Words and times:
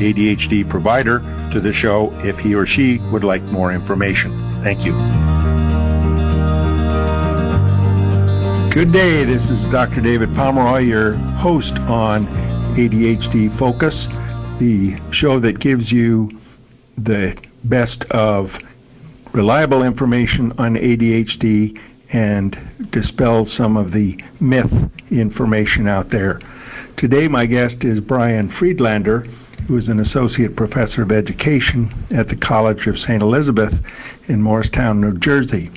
ADHD 0.00 0.68
provider 0.68 1.20
to 1.52 1.60
the 1.60 1.72
show 1.72 2.10
if 2.24 2.38
he 2.38 2.54
or 2.54 2.66
she 2.66 2.98
would 3.10 3.24
like 3.24 3.42
more 3.44 3.72
information. 3.72 4.32
Thank 4.62 4.84
you. 4.84 4.92
Good 8.74 8.92
day. 8.92 9.24
This 9.24 9.42
is 9.50 9.70
Dr. 9.70 10.00
David 10.00 10.30
Pomeroy, 10.30 10.80
your 10.80 11.14
host 11.14 11.78
on 11.88 12.26
ADHD 12.76 13.56
Focus, 13.56 13.94
the 14.58 14.98
show 15.12 15.38
that 15.38 15.60
gives 15.60 15.92
you 15.92 16.28
the 16.98 17.36
best 17.62 18.02
of 18.10 18.50
reliable 19.32 19.84
information 19.84 20.52
on 20.58 20.74
ADHD 20.74 21.78
and 22.12 22.56
dispel 22.90 23.46
some 23.56 23.76
of 23.76 23.92
the 23.92 24.16
myth 24.40 24.72
information 25.10 25.86
out 25.86 26.10
there. 26.10 26.40
Today, 26.96 27.28
my 27.28 27.46
guest 27.46 27.76
is 27.82 28.00
Brian 28.00 28.52
Friedlander, 28.58 29.26
who 29.66 29.78
is 29.78 29.88
an 29.88 30.00
associate 30.00 30.56
professor 30.56 31.02
of 31.02 31.12
education 31.12 32.06
at 32.14 32.28
the 32.28 32.36
College 32.36 32.86
of 32.86 32.98
St. 32.98 33.22
Elizabeth 33.22 33.72
in 34.28 34.42
Morristown, 34.42 35.00
New 35.00 35.16
Jersey. 35.18 35.70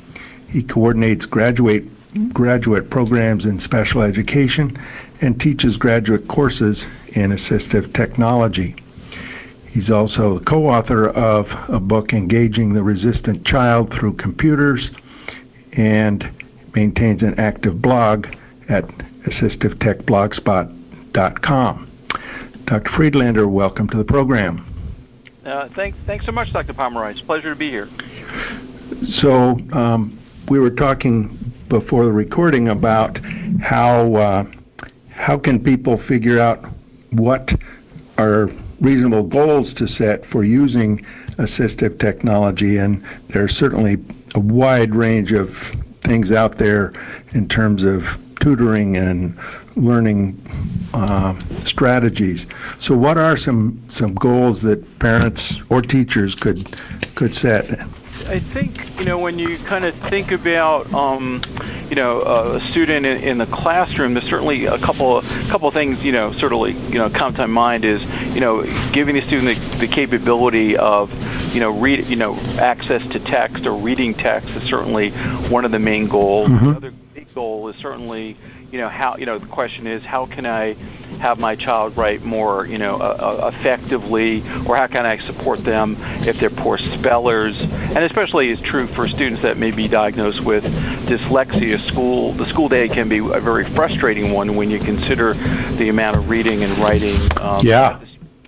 He 0.49 0.63
coordinates 0.63 1.25
graduate 1.25 1.85
graduate 2.33 2.89
programs 2.89 3.45
in 3.45 3.61
special 3.61 4.01
education 4.01 4.75
and 5.21 5.39
teaches 5.39 5.77
graduate 5.77 6.27
courses 6.27 6.83
in 7.09 7.29
assistive 7.31 7.93
technology. 7.93 8.75
He's 9.69 9.91
also 9.91 10.39
the 10.39 10.45
co-author 10.45 11.09
of 11.09 11.45
a 11.69 11.79
book 11.79 12.13
engaging 12.13 12.73
the 12.73 12.81
resistant 12.81 13.45
child 13.45 13.93
through 13.93 14.15
computers 14.15 14.89
and 15.73 16.27
maintains 16.73 17.21
an 17.21 17.39
active 17.39 17.79
blog 17.81 18.25
at 18.69 18.87
assistivetechblogspot.com. 19.27 21.86
Dr. 22.67 22.91
Friedlander, 22.97 23.47
welcome 23.47 23.87
to 23.87 23.97
the 23.97 24.03
program. 24.03 25.23
Uh, 25.45 25.69
thanks, 25.73 25.97
thanks 26.05 26.25
so 26.25 26.33
much, 26.33 26.51
Dr. 26.51 26.73
Pomeroy. 26.73 27.11
It's 27.11 27.21
a 27.21 27.25
pleasure 27.25 27.53
to 27.53 27.55
be 27.55 27.69
here. 27.69 27.89
So, 29.21 29.57
um, 29.71 30.19
we 30.49 30.59
were 30.59 30.71
talking 30.71 31.53
before 31.69 32.03
the 32.03 32.11
recording 32.11 32.67
about 32.67 33.17
how 33.61 34.15
uh, 34.15 34.43
how 35.09 35.39
can 35.39 35.63
people 35.63 36.01
figure 36.09 36.41
out 36.41 36.65
what 37.11 37.47
are 38.17 38.49
reasonable 38.81 39.23
goals 39.23 39.73
to 39.75 39.87
set 39.87 40.25
for 40.29 40.43
using 40.43 41.05
assistive 41.39 41.97
technology, 42.01 42.79
and 42.79 43.01
there's 43.33 43.51
certainly 43.53 43.95
a 44.35 44.39
wide 44.41 44.93
range 44.93 45.31
of 45.31 45.47
things 46.05 46.31
out 46.31 46.57
there 46.59 46.91
in 47.33 47.47
terms 47.47 47.83
of 47.83 48.01
tutoring 48.41 48.97
and 48.97 49.37
learning 49.77 50.41
uh, 50.93 51.33
strategies. 51.65 52.45
So, 52.81 52.95
what 52.95 53.17
are 53.17 53.37
some 53.37 53.87
some 53.97 54.15
goals 54.15 54.61
that 54.63 54.83
parents 54.99 55.41
or 55.69 55.81
teachers 55.81 56.35
could 56.41 56.67
could 57.15 57.33
set? 57.35 57.65
I 58.25 58.41
think 58.53 58.75
you 58.97 59.05
know 59.05 59.19
when 59.19 59.37
you 59.37 59.57
kind 59.69 59.85
of 59.85 59.93
think 60.09 60.31
about 60.31 60.91
um, 60.93 61.41
you 61.89 61.95
know 61.95 62.21
a 62.21 62.59
student 62.71 63.05
in, 63.05 63.17
in, 63.17 63.37
the 63.37 63.45
classroom, 63.45 64.13
there's 64.13 64.25
certainly 64.25 64.65
a 64.65 64.79
couple 64.79 65.19
a 65.19 65.47
couple 65.51 65.67
of 65.67 65.73
things 65.73 65.97
you 66.01 66.11
know 66.11 66.33
sort 66.39 66.51
of 66.51 66.59
like, 66.59 66.75
you 66.91 66.97
know 66.97 67.09
come 67.09 67.35
to 67.35 67.47
mind 67.47 67.85
is 67.85 68.01
you 68.33 68.41
know 68.41 68.63
giving 68.93 69.15
the 69.15 69.21
student 69.27 69.79
the, 69.79 69.87
the 69.87 69.93
capability 69.93 70.75
of 70.75 71.09
you 71.53 71.59
know 71.59 71.79
read 71.79 72.07
you 72.07 72.15
know 72.15 72.35
access 72.59 73.01
to 73.11 73.19
text 73.25 73.65
or 73.65 73.79
reading 73.81 74.13
text 74.15 74.49
is 74.49 74.67
certainly 74.69 75.11
one 75.51 75.63
of 75.63 75.71
the 75.71 75.79
main 75.79 76.09
goals. 76.09 76.49
Mm-hmm. 76.49 76.69
Another 76.69 76.93
big 77.13 77.33
goal 77.35 77.69
is 77.69 77.75
certainly 77.81 78.35
you 78.71 78.79
know 78.79 78.89
how 78.89 79.15
you 79.17 79.25
know 79.25 79.39
the 79.39 79.47
question 79.47 79.87
is 79.87 80.03
how 80.05 80.25
can 80.25 80.45
I 80.45 80.73
have 81.21 81.39
my 81.39 81.55
child 81.55 81.97
write 81.97 82.23
more 82.23 82.67
you 82.67 82.77
know 82.77 82.97
uh, 82.97 83.51
effectively? 83.53 84.41
Or 84.67 84.75
how 84.75 84.87
can 84.87 85.05
I 85.05 85.17
support 85.25 85.63
them 85.63 85.95
if 86.27 86.35
they're 86.39 86.63
poor 86.63 86.77
spellers? 86.77 87.55
And 87.59 87.99
especially 87.99 88.49
is 88.49 88.59
true 88.65 88.87
for 88.95 89.07
students 89.07 89.41
that 89.43 89.57
may 89.57 89.71
be 89.71 89.87
diagnosed 89.87 90.43
with 90.45 90.63
dyslexia. 90.63 91.87
School 91.89 92.35
the 92.37 92.47
school 92.49 92.69
day 92.69 92.87
can 92.87 93.07
be 93.09 93.19
a 93.19 93.41
very 93.41 93.73
frustrating 93.75 94.33
one 94.33 94.55
when 94.55 94.69
you 94.69 94.79
consider 94.79 95.33
the 95.77 95.89
amount 95.89 96.17
of 96.17 96.29
reading 96.29 96.63
and 96.63 96.81
writing 96.81 97.29
um, 97.39 97.65
yeah 97.65 98.01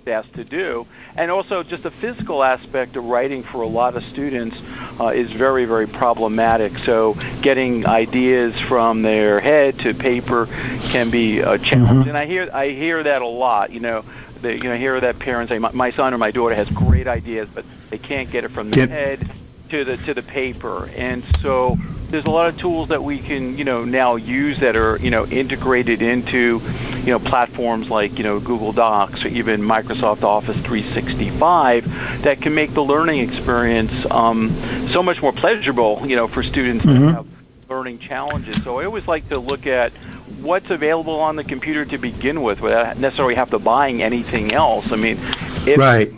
asked 0.06 0.34
to 0.34 0.44
do. 0.44 0.86
And 1.16 1.30
also, 1.30 1.62
just 1.62 1.82
the 1.82 1.92
physical 2.00 2.42
aspect 2.42 2.96
of 2.96 3.04
writing 3.04 3.44
for 3.52 3.62
a 3.62 3.66
lot 3.66 3.96
of 3.96 4.02
students 4.04 4.56
uh, 5.00 5.08
is 5.08 5.30
very, 5.38 5.64
very 5.66 5.86
problematic. 5.86 6.72
So, 6.84 7.14
getting 7.42 7.86
ideas 7.86 8.54
from 8.68 9.02
their 9.02 9.40
head 9.40 9.78
to 9.78 9.94
paper 9.94 10.46
can 10.92 11.10
be 11.10 11.40
a 11.40 11.58
challenge. 11.58 12.06
Mm-hmm. 12.06 12.08
And 12.08 12.18
I 12.18 12.26
hear, 12.26 12.50
I 12.52 12.68
hear 12.70 13.02
that 13.02 13.22
a 13.22 13.26
lot. 13.28 13.72
You 13.72 13.80
know, 13.80 14.04
they, 14.42 14.54
you 14.54 14.64
know, 14.64 14.76
hear 14.76 15.00
that 15.00 15.18
parents 15.18 15.50
say, 15.50 15.58
my, 15.58 15.72
my 15.72 15.90
son 15.92 16.14
or 16.14 16.18
my 16.18 16.30
daughter 16.30 16.54
has 16.54 16.68
great 16.70 17.06
ideas, 17.06 17.48
but 17.54 17.64
they 17.90 17.98
can't 17.98 18.30
get 18.30 18.44
it 18.44 18.52
from 18.52 18.70
the 18.70 18.76
Get- 18.76 18.90
head 18.90 19.32
to 19.70 19.84
the 19.84 19.96
to 19.98 20.14
the 20.14 20.22
paper. 20.22 20.86
And 20.86 21.22
so 21.42 21.76
there's 22.10 22.24
a 22.24 22.30
lot 22.30 22.52
of 22.52 22.58
tools 22.60 22.88
that 22.88 23.02
we 23.02 23.20
can 23.20 23.56
you 23.56 23.64
know 23.64 23.84
now 23.84 24.16
use 24.16 24.58
that 24.60 24.76
are 24.76 24.98
you 24.98 25.10
know 25.10 25.26
integrated 25.26 26.02
into 26.02 26.60
you 27.04 27.06
know 27.06 27.18
platforms 27.18 27.88
like 27.88 28.18
you 28.18 28.24
know 28.24 28.40
Google 28.40 28.72
Docs 28.72 29.24
or 29.24 29.28
even 29.28 29.60
Microsoft 29.60 30.22
Office 30.22 30.56
365 30.66 31.84
that 32.24 32.40
can 32.40 32.54
make 32.54 32.74
the 32.74 32.80
learning 32.80 33.28
experience 33.28 33.92
um, 34.10 34.88
so 34.92 35.02
much 35.02 35.18
more 35.22 35.32
pleasurable 35.32 36.02
you 36.06 36.16
know 36.16 36.28
for 36.28 36.42
students 36.42 36.84
Mhm. 36.84 37.06
that 37.06 37.14
have 37.14 37.26
learning 37.68 38.00
challenges. 38.00 38.56
So 38.64 38.80
I 38.80 38.84
always 38.84 39.06
like 39.06 39.28
to 39.28 39.38
look 39.38 39.64
at 39.64 39.92
what's 40.40 40.68
available 40.70 41.20
on 41.20 41.36
the 41.36 41.44
computer 41.44 41.84
to 41.84 41.98
begin 41.98 42.42
with 42.42 42.60
without 42.60 42.98
necessarily 42.98 43.36
have 43.36 43.50
to 43.50 43.60
buying 43.60 44.02
anything 44.02 44.52
else. 44.52 44.84
I 44.90 44.96
mean, 44.96 45.16
if, 45.66 45.78
right. 45.78 46.10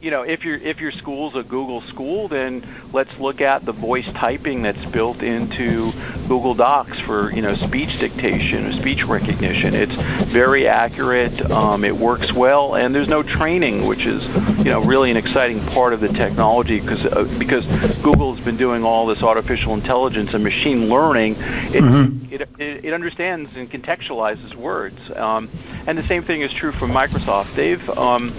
You 0.00 0.10
know, 0.10 0.22
if 0.22 0.44
your 0.44 0.56
if 0.58 0.78
your 0.78 0.92
school's 0.92 1.34
a 1.34 1.42
Google 1.42 1.82
school, 1.88 2.28
then 2.28 2.90
let's 2.92 3.10
look 3.18 3.40
at 3.40 3.64
the 3.64 3.72
voice 3.72 4.08
typing 4.20 4.62
that's 4.62 4.84
built 4.92 5.18
into 5.22 5.92
Google 6.28 6.54
Docs 6.54 7.00
for 7.06 7.32
you 7.32 7.42
know 7.42 7.54
speech 7.66 7.88
dictation 8.00 8.66
or 8.66 8.72
speech 8.80 9.00
recognition. 9.08 9.74
It's 9.74 10.32
very 10.32 10.68
accurate. 10.68 11.40
Um, 11.50 11.84
it 11.84 11.96
works 11.96 12.32
well, 12.36 12.74
and 12.74 12.94
there's 12.94 13.08
no 13.08 13.22
training, 13.22 13.86
which 13.86 14.04
is 14.06 14.22
you 14.58 14.70
know 14.70 14.84
really 14.84 15.10
an 15.10 15.16
exciting 15.16 15.60
part 15.68 15.92
of 15.92 16.00
the 16.00 16.08
technology 16.08 16.80
because 16.80 17.04
uh, 17.06 17.24
because 17.38 17.64
Google's 18.02 18.40
been 18.40 18.58
doing 18.58 18.84
all 18.84 19.06
this 19.06 19.22
artificial 19.22 19.74
intelligence 19.74 20.30
and 20.32 20.44
machine 20.44 20.88
learning. 20.88 21.36
It, 21.38 21.82
Mhm. 21.82 22.30
it, 22.32 22.40
it, 22.58 22.84
it 22.84 22.92
understands 22.92 23.50
and 23.56 23.70
contextualizes 23.70 24.54
words. 24.54 24.98
Um, 25.16 25.48
and 25.86 25.98
the 25.98 26.06
same 26.06 26.22
thing 26.24 26.42
is 26.42 26.52
true 26.54 26.72
for 26.72 26.86
Microsoft. 26.86 27.56
They've 27.56 27.88
um, 27.96 28.32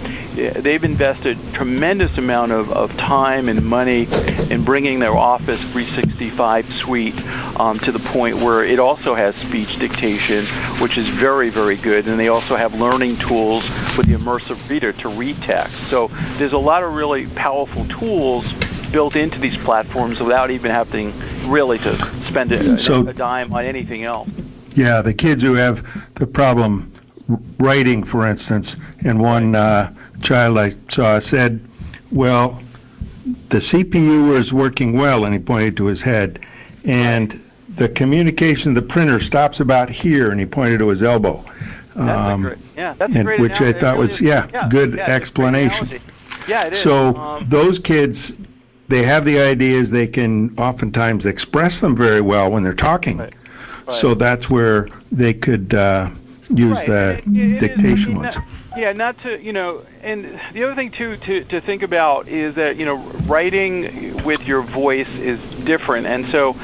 they've 0.62 0.82
invested 0.82 1.33
tremendous 1.54 2.16
amount 2.18 2.52
of, 2.52 2.68
of 2.70 2.90
time 2.90 3.48
and 3.48 3.64
money 3.64 4.06
in 4.50 4.64
bringing 4.64 5.00
their 5.00 5.16
Office 5.16 5.60
365 5.72 6.64
suite 6.84 7.14
um, 7.56 7.78
to 7.84 7.92
the 7.92 8.00
point 8.12 8.36
where 8.36 8.64
it 8.64 8.78
also 8.78 9.14
has 9.14 9.34
speech 9.48 9.68
dictation, 9.78 10.46
which 10.80 10.98
is 10.98 11.08
very 11.20 11.50
very 11.50 11.80
good. 11.80 12.06
And 12.06 12.18
they 12.18 12.28
also 12.28 12.56
have 12.56 12.72
learning 12.72 13.18
tools 13.28 13.64
with 13.96 14.06
the 14.06 14.14
immersive 14.14 14.68
reader 14.68 14.92
to 14.92 15.08
read 15.08 15.36
text. 15.46 15.74
So 15.90 16.08
there's 16.38 16.52
a 16.52 16.58
lot 16.58 16.82
of 16.82 16.92
really 16.92 17.26
powerful 17.36 17.86
tools 18.00 18.44
built 18.92 19.16
into 19.16 19.38
these 19.40 19.56
platforms 19.64 20.20
without 20.20 20.50
even 20.50 20.70
having 20.70 21.10
really 21.50 21.78
to 21.78 22.24
spend 22.30 22.52
a, 22.52 22.78
So- 22.84 23.06
a 23.06 23.12
dime 23.12 23.52
on 23.52 23.64
anything 23.64 24.04
else. 24.04 24.28
Yeah, 24.76 25.02
the 25.02 25.14
kids 25.14 25.40
who 25.42 25.54
have 25.54 25.78
the 26.18 26.26
problem 26.26 26.92
writing, 27.58 28.04
for 28.06 28.28
instance, 28.28 28.68
and 29.04 29.20
one 29.20 29.54
uh, 29.54 29.92
child 30.24 30.58
I 30.58 30.74
saw 30.90 31.20
said, 31.30 31.60
"Well, 32.12 32.60
the 33.50 33.60
CPU 33.70 34.28
was 34.30 34.52
working 34.52 34.98
well," 34.98 35.24
and 35.24 35.32
he 35.34 35.40
pointed 35.40 35.76
to 35.78 35.86
his 35.86 36.00
head, 36.00 36.40
and 36.84 37.40
the 37.78 37.88
communication, 37.90 38.74
the 38.74 38.82
printer 38.82 39.20
stops 39.20 39.60
about 39.60 39.90
here, 39.90 40.30
and 40.30 40.38
he 40.40 40.46
pointed 40.46 40.78
to 40.78 40.88
his 40.88 41.02
elbow. 41.02 41.44
That's 41.96 42.32
Um, 42.34 42.42
great, 42.42 42.58
yeah, 42.76 42.94
that's 42.98 43.14
and 43.14 43.24
great 43.24 43.40
which 43.40 43.52
I 43.52 43.56
analogy. 43.56 43.78
It 43.78 43.80
thought 43.80 43.96
really 43.98 44.08
was- 44.08 44.16
is. 44.16 44.20
yeah, 44.20 44.46
yeah 44.52 44.68
good 44.68 44.94
yeah, 44.94 44.94
it's 44.94 45.02
a 45.02 45.04
great 45.06 45.22
explanation. 45.22 46.00
Yeah, 46.48 46.64
it 46.64 46.72
is. 46.74 46.82
So 46.84 47.14
Um, 47.16 47.46
those 47.48 47.78
kids, 47.80 48.18
they 48.88 49.02
have 49.04 49.24
the 49.24 49.38
ideas. 49.40 49.88
They 49.90 50.06
can 50.08 50.50
oftentimes 50.58 51.24
express 51.24 51.80
them 51.80 51.96
very 51.96 52.20
well 52.20 52.50
when 52.50 52.62
they're 52.64 52.74
talking. 52.74 53.18
Right. 53.18 53.32
right. 53.86 54.00
So 54.02 54.14
that's 54.14 54.50
where 54.50 54.88
they 55.12 55.32
could 55.34 55.72
uh, 55.72 56.10
use 56.50 56.76
right. 56.76 56.86
the 56.86 57.08
it, 57.18 57.22
it 57.26 57.60
dictation 57.60 58.10
is, 58.12 58.16
ones. 58.16 58.36
Yeah, 58.76 58.92
not 58.92 59.16
to 59.22 59.40
you 59.40 59.52
know, 59.52 59.84
and 60.02 60.40
the 60.52 60.64
other 60.64 60.74
thing 60.74 60.92
too 60.96 61.16
to 61.16 61.44
to 61.44 61.60
think 61.60 61.82
about 61.82 62.28
is 62.28 62.54
that 62.56 62.76
you 62.76 62.84
know 62.84 62.96
writing 63.28 64.22
with 64.24 64.40
your 64.40 64.62
voice 64.62 65.08
is 65.20 65.38
different, 65.64 66.06
and 66.06 66.26
so 66.32 66.54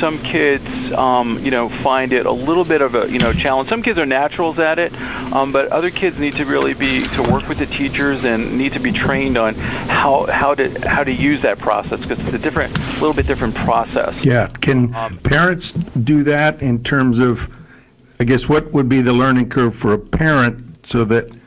some 0.00 0.22
kids 0.32 0.64
um, 0.96 1.40
you 1.44 1.50
know 1.50 1.68
find 1.82 2.12
it 2.12 2.24
a 2.24 2.32
little 2.32 2.64
bit 2.64 2.80
of 2.80 2.94
a 2.94 3.06
you 3.10 3.18
know 3.18 3.32
challenge. 3.32 3.68
Some 3.68 3.82
kids 3.82 3.98
are 3.98 4.06
naturals 4.06 4.58
at 4.58 4.78
it, 4.78 4.92
um, 4.94 5.52
but 5.52 5.68
other 5.68 5.90
kids 5.90 6.16
need 6.18 6.34
to 6.36 6.44
really 6.44 6.72
be 6.72 7.04
to 7.16 7.22
work 7.30 7.46
with 7.48 7.58
the 7.58 7.66
teachers 7.66 8.20
and 8.24 8.56
need 8.56 8.72
to 8.72 8.80
be 8.80 8.92
trained 8.92 9.36
on 9.36 9.54
how 9.54 10.26
how 10.30 10.54
to 10.54 10.74
how 10.88 11.04
to 11.04 11.12
use 11.12 11.42
that 11.42 11.58
process 11.58 12.00
because 12.00 12.18
it's 12.20 12.34
a 12.34 12.38
different, 12.38 12.72
little 12.94 13.14
bit 13.14 13.26
different 13.26 13.54
process. 13.66 14.14
Yeah, 14.22 14.48
can 14.62 14.94
um, 14.94 15.20
parents 15.24 15.70
do 16.04 16.24
that 16.24 16.62
in 16.62 16.82
terms 16.82 17.18
of? 17.18 17.36
I 18.20 18.24
guess 18.24 18.40
what 18.48 18.72
would 18.72 18.88
be 18.88 19.00
the 19.00 19.12
learning 19.12 19.50
curve 19.50 19.74
for 19.80 19.92
a 19.92 19.98
parent 19.98 20.64
so 20.88 21.04
that 21.04 21.37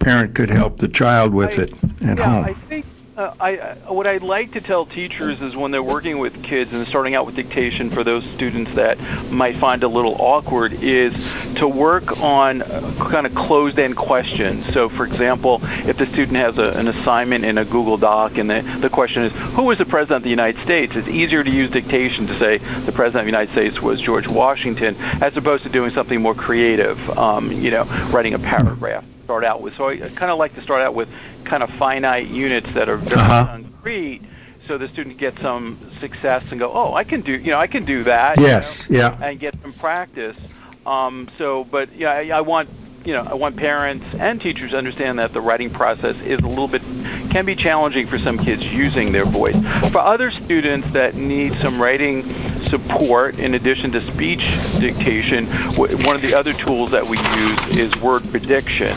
parent 0.00 0.34
could 0.34 0.50
help 0.50 0.78
the 0.78 0.88
child 0.88 1.32
with 1.32 1.50
I, 1.50 1.62
it 1.62 1.72
at 1.72 2.18
yeah, 2.18 2.24
home. 2.24 2.44
I 2.44 2.68
think 2.68 2.86
uh, 3.16 3.32
I, 3.38 3.56
uh, 3.56 3.92
what 3.92 4.08
I'd 4.08 4.22
like 4.24 4.50
to 4.52 4.60
tell 4.60 4.86
teachers 4.86 5.38
is 5.40 5.54
when 5.54 5.70
they're 5.70 5.84
working 5.84 6.18
with 6.18 6.32
kids 6.42 6.72
and 6.72 6.84
starting 6.88 7.14
out 7.14 7.26
with 7.26 7.36
dictation 7.36 7.90
for 7.94 8.02
those 8.02 8.24
students 8.34 8.72
that 8.74 8.98
might 9.30 9.60
find 9.60 9.84
a 9.84 9.88
little 9.88 10.16
awkward 10.18 10.72
is 10.72 11.14
to 11.60 11.68
work 11.68 12.10
on 12.16 12.62
uh, 12.62 13.08
kind 13.12 13.24
of 13.24 13.32
closed-end 13.34 13.96
questions. 13.96 14.66
So, 14.74 14.88
for 14.96 15.06
example, 15.06 15.60
if 15.62 15.96
the 15.96 16.06
student 16.06 16.36
has 16.38 16.58
a, 16.58 16.76
an 16.76 16.88
assignment 16.88 17.44
in 17.44 17.58
a 17.58 17.64
Google 17.64 17.98
Doc 17.98 18.32
and 18.34 18.50
the, 18.50 18.80
the 18.82 18.90
question 18.90 19.22
is, 19.22 19.32
who 19.54 19.62
was 19.62 19.78
the 19.78 19.86
President 19.86 20.16
of 20.16 20.22
the 20.24 20.30
United 20.30 20.60
States? 20.64 20.92
It's 20.96 21.06
easier 21.06 21.44
to 21.44 21.50
use 21.50 21.70
dictation 21.70 22.26
to 22.26 22.34
say 22.40 22.58
the 22.84 22.92
President 22.92 23.22
of 23.22 23.26
the 23.26 23.38
United 23.38 23.52
States 23.52 23.80
was 23.80 24.02
George 24.02 24.26
Washington 24.26 24.96
as 25.22 25.36
opposed 25.36 25.62
to 25.62 25.70
doing 25.70 25.92
something 25.94 26.20
more 26.20 26.34
creative, 26.34 26.98
um, 27.16 27.52
you 27.52 27.70
know, 27.70 27.84
writing 28.12 28.34
a 28.34 28.40
paragraph 28.40 29.04
start 29.24 29.44
out 29.44 29.62
with. 29.62 29.74
So 29.76 29.88
I 29.88 29.98
kind 29.98 30.30
of 30.30 30.38
like 30.38 30.54
to 30.54 30.62
start 30.62 30.82
out 30.82 30.94
with 30.94 31.08
kind 31.48 31.62
of 31.62 31.70
finite 31.78 32.28
units 32.28 32.68
that 32.74 32.88
are 32.88 32.98
very 32.98 33.14
uh-huh. 33.14 33.46
concrete 33.46 34.22
so 34.66 34.78
the 34.78 34.88
student 34.88 35.18
gets 35.18 35.40
some 35.42 35.92
success 36.00 36.42
and 36.50 36.58
go, 36.58 36.72
oh, 36.72 36.94
I 36.94 37.04
can 37.04 37.20
do, 37.20 37.32
you 37.32 37.50
know, 37.50 37.58
I 37.58 37.66
can 37.66 37.84
do 37.84 38.04
that. 38.04 38.40
Yes, 38.40 38.64
you 38.88 38.98
know, 38.98 39.16
yeah. 39.20 39.26
And 39.26 39.38
get 39.38 39.54
some 39.62 39.74
practice. 39.74 40.36
Um, 40.86 41.28
so, 41.38 41.66
but 41.70 41.94
yeah, 41.94 42.10
I, 42.10 42.28
I 42.28 42.40
want, 42.40 42.70
you 43.04 43.12
know, 43.12 43.22
I 43.22 43.34
want 43.34 43.56
parents 43.56 44.06
and 44.18 44.40
teachers 44.40 44.70
to 44.70 44.78
understand 44.78 45.18
that 45.18 45.34
the 45.34 45.40
writing 45.40 45.72
process 45.72 46.16
is 46.24 46.38
a 46.38 46.48
little 46.48 46.68
bit 46.68 46.80
can 47.30 47.44
be 47.44 47.56
challenging 47.56 48.06
for 48.06 48.16
some 48.18 48.38
kids 48.38 48.62
using 48.62 49.12
their 49.12 49.30
voice. 49.30 49.56
For 49.92 49.98
other 49.98 50.30
students 50.30 50.86
that 50.94 51.14
need 51.14 51.52
some 51.60 51.80
writing 51.80 52.22
support 52.70 53.36
in 53.36 53.54
addition 53.54 53.90
to 53.92 54.00
speech 54.12 54.42
dictation, 54.80 55.76
one 55.76 56.16
of 56.16 56.22
the 56.22 56.34
other 56.34 56.52
tools 56.64 56.90
that 56.92 57.06
we 57.06 57.18
use 57.18 57.88
is 57.88 58.02
word 58.02 58.22
prediction. 58.30 58.92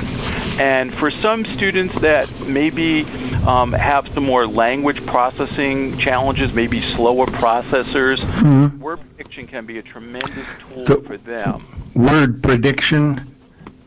And 0.60 0.94
for 1.00 1.12
some 1.22 1.46
students 1.56 1.94
that 2.02 2.30
maybe 2.48 3.04
um, 3.46 3.72
have 3.74 4.06
some 4.14 4.26
more 4.26 4.48
language 4.48 5.00
processing 5.08 6.00
challenges, 6.00 6.52
maybe 6.54 6.82
slower 6.96 7.26
processors, 7.26 8.20
mm-hmm. 8.20 8.82
word 8.82 9.00
prediction 9.00 9.48
can 9.48 9.66
be 9.66 9.78
a 9.80 9.84
tremendous 9.84 10.48
tool 10.62 10.86
so 10.88 11.04
for 11.06 11.18
them. 11.18 11.92
Word 11.96 12.42
prediction? 12.44 13.36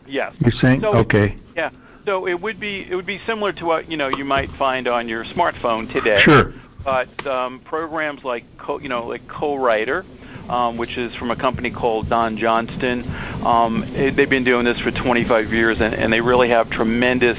Yes. 0.06 0.34
You're 0.38 0.52
saying? 0.52 0.80
So 0.82 0.94
okay. 0.96 1.36
Yeah. 1.56 1.70
So 2.06 2.26
it 2.26 2.40
would 2.40 2.58
be 2.58 2.86
it 2.90 2.94
would 2.94 3.06
be 3.06 3.20
similar 3.26 3.52
to 3.54 3.64
what 3.64 3.90
you 3.90 3.96
know 3.96 4.08
you 4.08 4.24
might 4.24 4.48
find 4.58 4.88
on 4.88 5.08
your 5.08 5.24
smartphone 5.24 5.92
today. 5.92 6.20
Sure. 6.24 6.52
But 6.84 7.26
um, 7.26 7.60
programs 7.64 8.24
like 8.24 8.44
Co, 8.58 8.78
you 8.78 8.88
know 8.88 9.06
like 9.06 9.26
CoWriter, 9.26 10.04
um, 10.50 10.78
which 10.78 10.96
is 10.96 11.14
from 11.16 11.30
a 11.30 11.36
company 11.36 11.70
called 11.70 12.08
Don 12.08 12.36
Johnston, 12.36 13.04
um, 13.44 13.84
it, 13.94 14.16
they've 14.16 14.30
been 14.30 14.44
doing 14.44 14.64
this 14.64 14.80
for 14.80 14.90
25 14.90 15.52
years, 15.52 15.76
and, 15.80 15.94
and 15.94 16.12
they 16.12 16.20
really 16.20 16.48
have 16.48 16.70
tremendous 16.70 17.38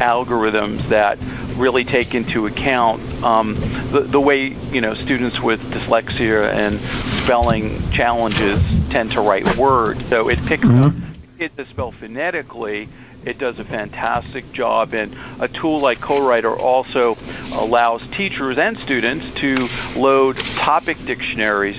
algorithms 0.00 0.88
that 0.90 1.18
really 1.58 1.84
take 1.84 2.14
into 2.14 2.46
account 2.46 3.02
um, 3.24 3.54
the, 3.92 4.10
the 4.12 4.20
way 4.20 4.48
you 4.72 4.80
know 4.80 4.94
students 4.94 5.38
with 5.42 5.60
dyslexia 5.60 6.52
and 6.52 7.24
spelling 7.24 7.90
challenges 7.94 8.60
tend 8.92 9.10
to 9.10 9.20
write 9.20 9.58
words. 9.58 10.00
So 10.10 10.28
it 10.28 10.38
picks 10.48 10.64
mm-hmm. 10.64 10.82
up 10.82 11.12
kids 11.38 11.54
to 11.56 11.68
spell 11.70 11.92
phonetically 11.98 12.88
it 13.24 13.38
does 13.38 13.58
a 13.58 13.64
fantastic 13.64 14.50
job. 14.52 14.94
And 14.94 15.14
a 15.42 15.48
tool 15.48 15.80
like 15.80 15.98
CoWriter 15.98 16.56
also 16.58 17.16
allows 17.52 18.02
teachers 18.16 18.56
and 18.58 18.76
students 18.78 19.24
to 19.40 19.54
load 19.98 20.36
topic 20.64 20.96
dictionaries 21.06 21.76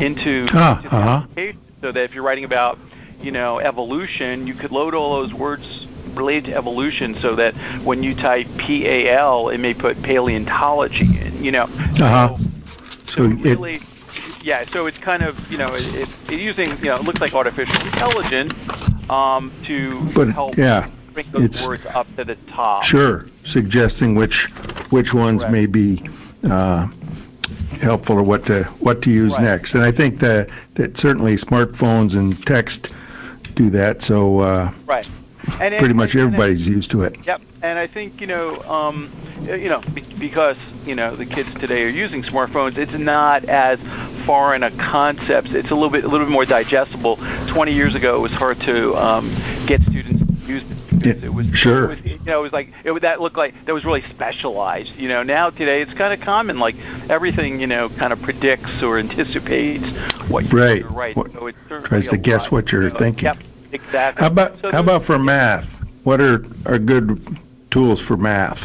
into, 0.00 0.46
ah, 0.52 0.78
into 0.78 0.88
uh-huh. 0.94 1.52
so 1.82 1.92
that 1.92 2.04
if 2.04 2.12
you're 2.12 2.24
writing 2.24 2.44
about 2.44 2.78
you 3.20 3.30
know 3.30 3.58
evolution, 3.58 4.46
you 4.46 4.54
could 4.54 4.72
load 4.72 4.94
all 4.94 5.22
those 5.22 5.32
words 5.34 5.86
related 6.14 6.50
to 6.50 6.56
evolution 6.56 7.16
so 7.22 7.36
that 7.36 7.54
when 7.84 8.02
you 8.02 8.14
type 8.14 8.46
PAL, 8.58 9.48
it 9.48 9.58
may 9.58 9.74
put 9.74 10.02
paleontology 10.02 11.20
in. 11.20 11.42
You 11.42 11.52
know. 11.52 11.64
Uh-huh. 11.64 12.36
So, 13.08 13.14
so 13.16 13.22
really. 13.22 13.76
It, 13.76 13.82
yeah, 14.42 14.64
so 14.72 14.86
it's 14.86 14.98
kind 14.98 15.22
of 15.22 15.36
you 15.50 15.56
know 15.56 15.74
it, 15.74 15.82
it, 15.94 16.08
it 16.28 16.40
using 16.40 16.70
you 16.78 16.90
know 16.90 16.96
it 16.96 17.02
looks 17.02 17.20
like 17.20 17.32
artificial 17.32 17.74
intelligence, 17.80 18.52
um, 19.10 19.52
to 19.66 20.10
but, 20.14 20.32
help 20.32 20.56
yeah, 20.56 20.90
bring 21.12 21.30
those 21.32 21.50
words 21.64 21.82
up 21.92 22.06
to 22.16 22.24
the 22.24 22.36
top. 22.54 22.84
Sure, 22.84 23.26
suggesting 23.46 24.14
which 24.14 24.48
which 24.90 25.08
ones 25.12 25.40
Correct. 25.40 25.52
may 25.52 25.66
be 25.66 26.02
uh, 26.50 26.86
helpful 27.80 28.16
or 28.16 28.22
what 28.22 28.44
to 28.46 28.64
what 28.80 29.02
to 29.02 29.10
use 29.10 29.32
right. 29.32 29.42
next. 29.42 29.74
And 29.74 29.82
I 29.82 29.92
think 29.92 30.20
that 30.20 30.48
that 30.76 30.96
certainly 30.98 31.36
smartphones 31.38 32.12
and 32.12 32.36
text 32.46 32.88
do 33.56 33.70
that. 33.70 33.96
So 34.06 34.40
uh, 34.40 34.72
right. 34.86 35.06
And 35.44 35.58
pretty 35.58 35.86
and, 35.86 35.96
much 35.96 36.10
everybody's 36.14 36.64
and, 36.64 36.74
used 36.76 36.90
to 36.92 37.02
it. 37.02 37.16
Yep, 37.26 37.40
and 37.62 37.76
I 37.76 37.88
think 37.88 38.20
you 38.20 38.28
know, 38.28 38.62
um, 38.62 39.10
you 39.40 39.68
know, 39.68 39.82
because 40.20 40.56
you 40.84 40.94
know 40.94 41.16
the 41.16 41.26
kids 41.26 41.48
today 41.60 41.82
are 41.82 41.88
using 41.88 42.22
smartphones, 42.22 42.78
it's 42.78 42.92
not 42.94 43.44
as 43.46 43.78
foreign 44.24 44.62
a 44.62 44.70
concept. 44.70 45.48
It's 45.48 45.70
a 45.72 45.74
little 45.74 45.90
bit, 45.90 46.04
a 46.04 46.08
little 46.08 46.26
bit 46.26 46.32
more 46.32 46.46
digestible. 46.46 47.16
Twenty 47.54 47.72
years 47.72 47.94
ago, 47.94 48.16
it 48.16 48.20
was 48.20 48.32
hard 48.32 48.58
to 48.60 48.94
um, 48.94 49.66
get 49.68 49.80
students 49.82 50.24
to 50.24 50.46
use 50.46 50.62
it. 51.04 51.24
It 51.24 51.28
was 51.32 51.46
sure. 51.54 51.92
It 51.92 52.02
was, 52.02 52.12
you 52.12 52.24
know, 52.24 52.40
it 52.40 52.42
was 52.42 52.52
like 52.52 52.68
it 52.84 52.92
would, 52.92 53.02
that 53.02 53.20
looked 53.20 53.36
like 53.36 53.54
that 53.66 53.72
was 53.72 53.84
really 53.84 54.02
specialized. 54.10 54.92
You 54.96 55.08
know, 55.08 55.22
now 55.22 55.50
today 55.50 55.82
it's 55.82 55.92
kind 55.94 56.18
of 56.18 56.24
common. 56.24 56.58
Like 56.58 56.76
everything, 57.08 57.60
you 57.60 57.66
know, 57.66 57.88
kind 57.98 58.12
of 58.12 58.20
predicts 58.22 58.70
or 58.82 58.98
anticipates 58.98 59.84
what 60.30 60.44
you're 60.44 60.60
right. 60.60 60.82
going 60.82 60.92
to 60.92 60.98
write. 60.98 61.16
What, 61.16 61.32
so 61.32 61.46
it's 61.46 61.58
tries 61.88 62.08
to 62.08 62.18
guess 62.18 62.40
lot, 62.42 62.52
what 62.52 62.68
you're 62.68 62.84
you 62.84 62.92
know, 62.92 62.98
thinking. 62.98 63.24
Yep, 63.24 63.36
exactly. 63.72 64.20
How 64.22 64.30
about 64.30 64.60
so 64.62 64.70
how 64.70 64.82
about 64.82 65.04
for 65.04 65.18
math? 65.18 65.68
What 66.04 66.20
are 66.20 66.44
are 66.66 66.78
good 66.78 67.38
tools 67.70 68.00
for 68.06 68.16
math? 68.16 68.58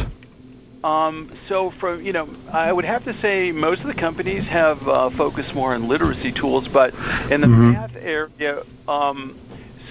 Um, 0.84 1.32
so, 1.50 1.74
from 1.80 2.04
you 2.04 2.14
know, 2.14 2.30
I 2.52 2.72
would 2.72 2.86
have 2.86 3.04
to 3.06 3.20
say 3.22 3.52
most 3.52 3.82
of 3.82 3.88
the 3.88 3.96
companies 3.96 4.44
have 4.48 4.78
uh, 4.88 5.10
focused 5.18 5.54
more 5.56 5.74
on 5.74 5.88
literacy 5.88 6.32
tools, 6.34 6.68
but 6.72 6.94
in 7.32 7.42
the 7.42 7.48
mm-hmm. 7.48 7.72
math 7.72 7.96
area, 7.96 8.62
um, 8.88 9.40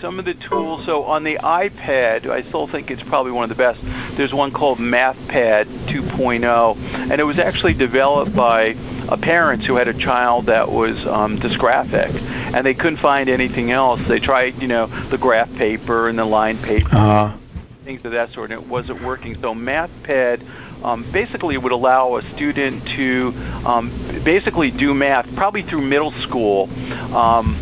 some 0.00 0.18
of 0.18 0.24
the 0.24 0.34
tools. 0.48 0.84
So 0.86 1.04
on 1.04 1.24
the 1.24 1.36
iPad, 1.36 2.28
I 2.28 2.46
still 2.48 2.68
think 2.70 2.90
it's 2.90 3.02
probably 3.08 3.32
one 3.32 3.50
of 3.50 3.56
the 3.56 3.60
best. 3.60 3.80
There's 4.16 4.32
one 4.32 4.52
called 4.52 4.78
MathPad 4.78 5.88
2.0, 5.88 6.76
and 7.10 7.20
it 7.20 7.24
was 7.24 7.38
actually 7.38 7.74
developed 7.74 8.34
by 8.34 8.74
a 9.08 9.16
parents 9.16 9.66
who 9.66 9.76
had 9.76 9.88
a 9.88 9.98
child 9.98 10.46
that 10.46 10.70
was 10.70 10.94
um, 11.08 11.38
dysgraphic, 11.38 12.14
and 12.20 12.66
they 12.66 12.74
couldn't 12.74 13.00
find 13.00 13.28
anything 13.28 13.70
else. 13.70 14.00
They 14.08 14.20
tried, 14.20 14.60
you 14.60 14.68
know, 14.68 14.86
the 15.10 15.18
graph 15.18 15.50
paper 15.56 16.08
and 16.08 16.18
the 16.18 16.24
line 16.24 16.62
paper, 16.62 16.88
uh-huh. 16.92 17.38
things 17.84 18.00
of 18.04 18.12
that 18.12 18.32
sort, 18.32 18.50
and 18.50 18.62
it 18.62 18.68
wasn't 18.68 19.02
working. 19.04 19.34
So 19.40 19.54
MathPad 19.54 20.65
um, 20.86 21.10
basically 21.12 21.56
it 21.56 21.62
would 21.62 21.72
allow 21.72 22.16
a 22.16 22.22
student 22.34 22.86
to 22.96 23.32
um, 23.66 24.22
basically 24.24 24.70
do 24.70 24.94
math 24.94 25.26
probably 25.36 25.62
through 25.68 25.82
middle 25.82 26.12
school 26.22 26.70
um, 27.14 27.56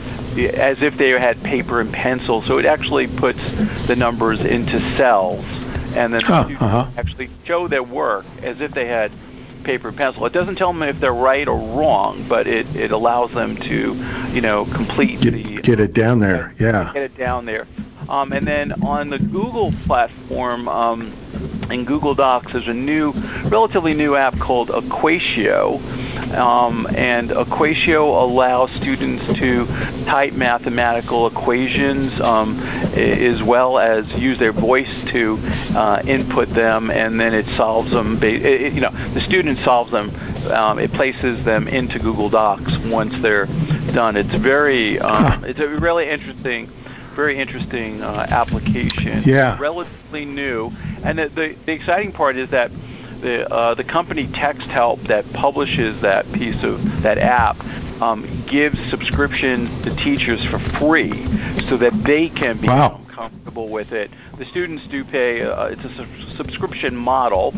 as 0.55 0.77
if 0.81 0.97
they 0.99 1.11
had 1.11 1.43
paper 1.43 1.81
and 1.81 1.93
pencil. 1.93 2.45
So 2.47 2.59
it 2.59 2.67
actually 2.67 3.07
puts 3.19 3.39
the 3.89 3.95
numbers 3.97 4.41
into 4.41 4.79
cells, 4.99 5.45
and 5.97 6.13
then 6.13 6.21
huh, 6.21 6.45
students 6.45 6.63
uh-huh. 6.63 6.91
actually 6.99 7.31
show 7.45 7.67
their 7.67 7.83
work 7.83 8.27
as 8.43 8.57
if 8.61 8.73
they 8.73 8.87
had 8.87 9.11
paper 9.65 9.89
and 9.89 9.97
pencil. 9.97 10.27
It 10.27 10.35
doesn't 10.35 10.57
tell 10.57 10.73
them 10.73 10.83
if 10.83 11.01
they're 11.01 11.15
right 11.15 11.49
or 11.49 11.57
wrong, 11.57 12.27
but 12.29 12.47
it, 12.47 12.67
it 12.77 12.91
allows 12.91 13.33
them 13.33 13.57
to, 13.57 14.35
you 14.35 14.43
know, 14.43 14.67
complete 14.75 15.23
get, 15.23 15.33
the 15.33 15.63
get 15.63 15.81
it 15.81 15.95
down 15.95 16.21
there. 16.21 16.55
Yeah, 16.61 16.93
get 16.93 17.05
it 17.05 17.17
down 17.17 17.47
there. 17.47 17.67
Um, 18.09 18.33
and 18.33 18.47
then 18.47 18.73
on 18.83 19.09
the 19.09 19.19
Google 19.19 19.73
platform, 19.87 20.69
um, 20.69 21.54
in 21.71 21.85
Google 21.85 22.15
Docs, 22.15 22.53
there's 22.53 22.69
a 22.69 22.75
new, 22.75 23.13
relatively 23.51 23.95
new 23.95 24.17
app 24.17 24.39
called 24.39 24.69
Equatio, 24.69 25.81
um, 26.37 26.87
and 26.95 27.31
Equatio 27.31 28.23
allows 28.23 28.71
students 28.77 29.25
to 29.39 29.67
type 30.07 30.33
mathematical 30.33 31.27
equations 31.27 32.13
um, 32.21 32.61
as 32.95 33.43
well 33.47 33.79
as 33.79 34.05
use 34.17 34.39
their 34.39 34.53
voice 34.53 34.91
to 35.13 35.37
uh, 35.77 36.03
input 36.07 36.49
them, 36.55 36.91
and 36.91 37.19
then 37.19 37.35
it 37.35 37.47
solves 37.57 37.91
them. 37.91 38.19
It, 38.23 38.75
you 38.75 38.81
know, 38.81 38.93
the 39.15 39.21
student 39.21 39.59
solves 39.65 39.91
them. 39.91 40.11
Um, 40.51 40.79
it 40.79 40.93
places 40.93 41.45
them 41.45 41.69
into 41.69 41.99
Google 41.99 42.29
Docs 42.29 42.73
once 42.87 43.15
they're 43.23 43.47
done. 43.95 44.17
It's 44.17 44.35
very, 44.43 44.99
um, 45.01 45.45
it's 45.45 45.61
a 45.61 45.69
really 45.81 46.11
interesting 46.11 46.71
very 47.15 47.39
interesting 47.39 48.03
uh, 48.03 48.27
application. 48.29 49.23
Yeah. 49.25 49.59
Relatively 49.59 50.25
new, 50.25 50.71
and 51.05 51.19
the, 51.19 51.29
the, 51.35 51.57
the 51.67 51.73
exciting 51.73 52.13
part 52.13 52.37
is 52.37 52.51
that 52.51 52.71
the 53.23 53.49
uh, 53.49 53.75
the 53.75 53.85
company 53.85 54.31
Text 54.35 54.69
Help 54.69 55.01
that 55.09 55.25
publishes 55.33 56.01
that 56.03 56.27
piece 56.33 56.63
of 56.63 56.79
that 57.03 57.19
app 57.19 57.57
um, 58.03 58.47
gives 58.51 58.77
subscription 58.91 59.83
to 59.83 59.97
teachers 60.05 60.45
for 60.51 60.59
free, 60.79 61.11
so 61.69 61.79
that 61.79 61.93
they 62.07 62.29
can 62.29 62.61
be 62.61 62.69
wow. 62.69 63.07
comfortable 63.15 63.71
with 63.71 63.93
it. 63.93 64.11
The 64.39 64.45
students 64.47 64.83
do 64.91 65.05
pay. 65.05 65.43
Uh, 65.43 65.67
it's 65.67 65.85
a 65.85 65.97
su- 65.97 66.37
subscription 66.37 66.95
model, 66.95 67.53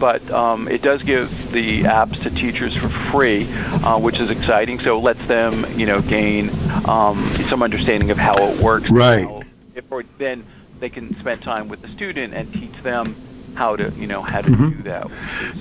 but 0.00 0.22
um, 0.30 0.66
it 0.68 0.82
does 0.82 1.02
give 1.02 1.28
the 1.52 1.82
apps 1.86 2.20
to 2.22 2.30
teachers 2.30 2.76
for 2.80 2.90
free, 3.12 3.46
uh, 3.52 3.98
which 3.98 4.18
is 4.18 4.30
exciting. 4.30 4.80
So 4.80 4.98
it 4.98 5.02
lets 5.02 5.28
them, 5.28 5.78
you 5.78 5.86
know, 5.86 6.00
gain 6.00 6.50
um, 6.86 7.36
some 7.50 7.62
understanding 7.62 8.10
of 8.10 8.16
how 8.16 8.34
it 8.38 8.62
works. 8.62 8.90
Right. 8.90 9.26
If, 9.74 9.84
or 9.90 10.04
then 10.18 10.44
they 10.82 10.90
can 10.90 11.16
spend 11.20 11.40
time 11.40 11.68
with 11.68 11.80
the 11.80 11.88
student 11.96 12.34
and 12.34 12.52
teach 12.52 12.82
them 12.82 13.54
how 13.56 13.76
to 13.76 13.92
you 13.96 14.06
know 14.06 14.20
how 14.20 14.40
to 14.42 14.50
Mhm. 14.50 14.76
do 14.78 14.82
that. 14.82 15.06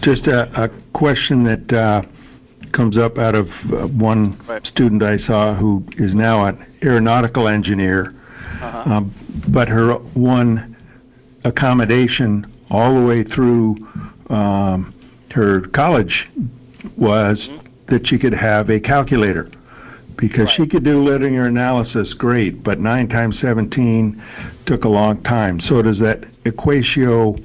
Just 0.02 0.26
a, 0.28 0.64
a 0.64 0.70
question 0.94 1.44
that 1.44 1.72
uh, 1.72 2.02
comes 2.72 2.98
up 2.98 3.18
out 3.20 3.36
of 3.36 3.48
uh, 3.72 3.86
one 3.88 4.36
Right. 4.48 4.66
student 4.66 5.04
I 5.04 5.18
saw 5.20 5.54
who 5.54 5.84
is 5.98 6.14
now 6.16 6.46
an 6.46 6.58
aeronautical 6.84 7.48
engineer, 7.48 8.14
Uh-huh. 8.62 8.92
um, 8.94 9.12
but 9.50 9.68
her 9.70 9.94
one 10.16 10.76
accommodation 11.44 12.46
all 12.72 13.00
the 13.00 13.06
way 13.06 13.24
through 13.24 13.76
um, 14.30 14.94
her 15.36 15.62
college 15.74 16.28
was 16.98 17.38
Mhm. 17.40 17.60
that 17.90 18.08
she 18.08 18.18
could 18.18 18.34
have 18.34 18.70
a 18.72 18.80
calculator. 18.80 19.50
Because 20.22 20.50
she 20.56 20.68
could 20.68 20.84
do 20.86 21.02
linear 21.04 21.48
analysis 21.48 22.14
great, 22.14 22.64
but 22.64 22.80
9 22.80 23.10
times 23.10 23.38
17 23.42 24.24
took 24.68 24.84
a 24.84 24.88
long 24.88 25.22
time. 25.24 25.60
So 25.60 25.82
does 25.82 25.98
that 26.00 26.22
equatio 26.46 27.44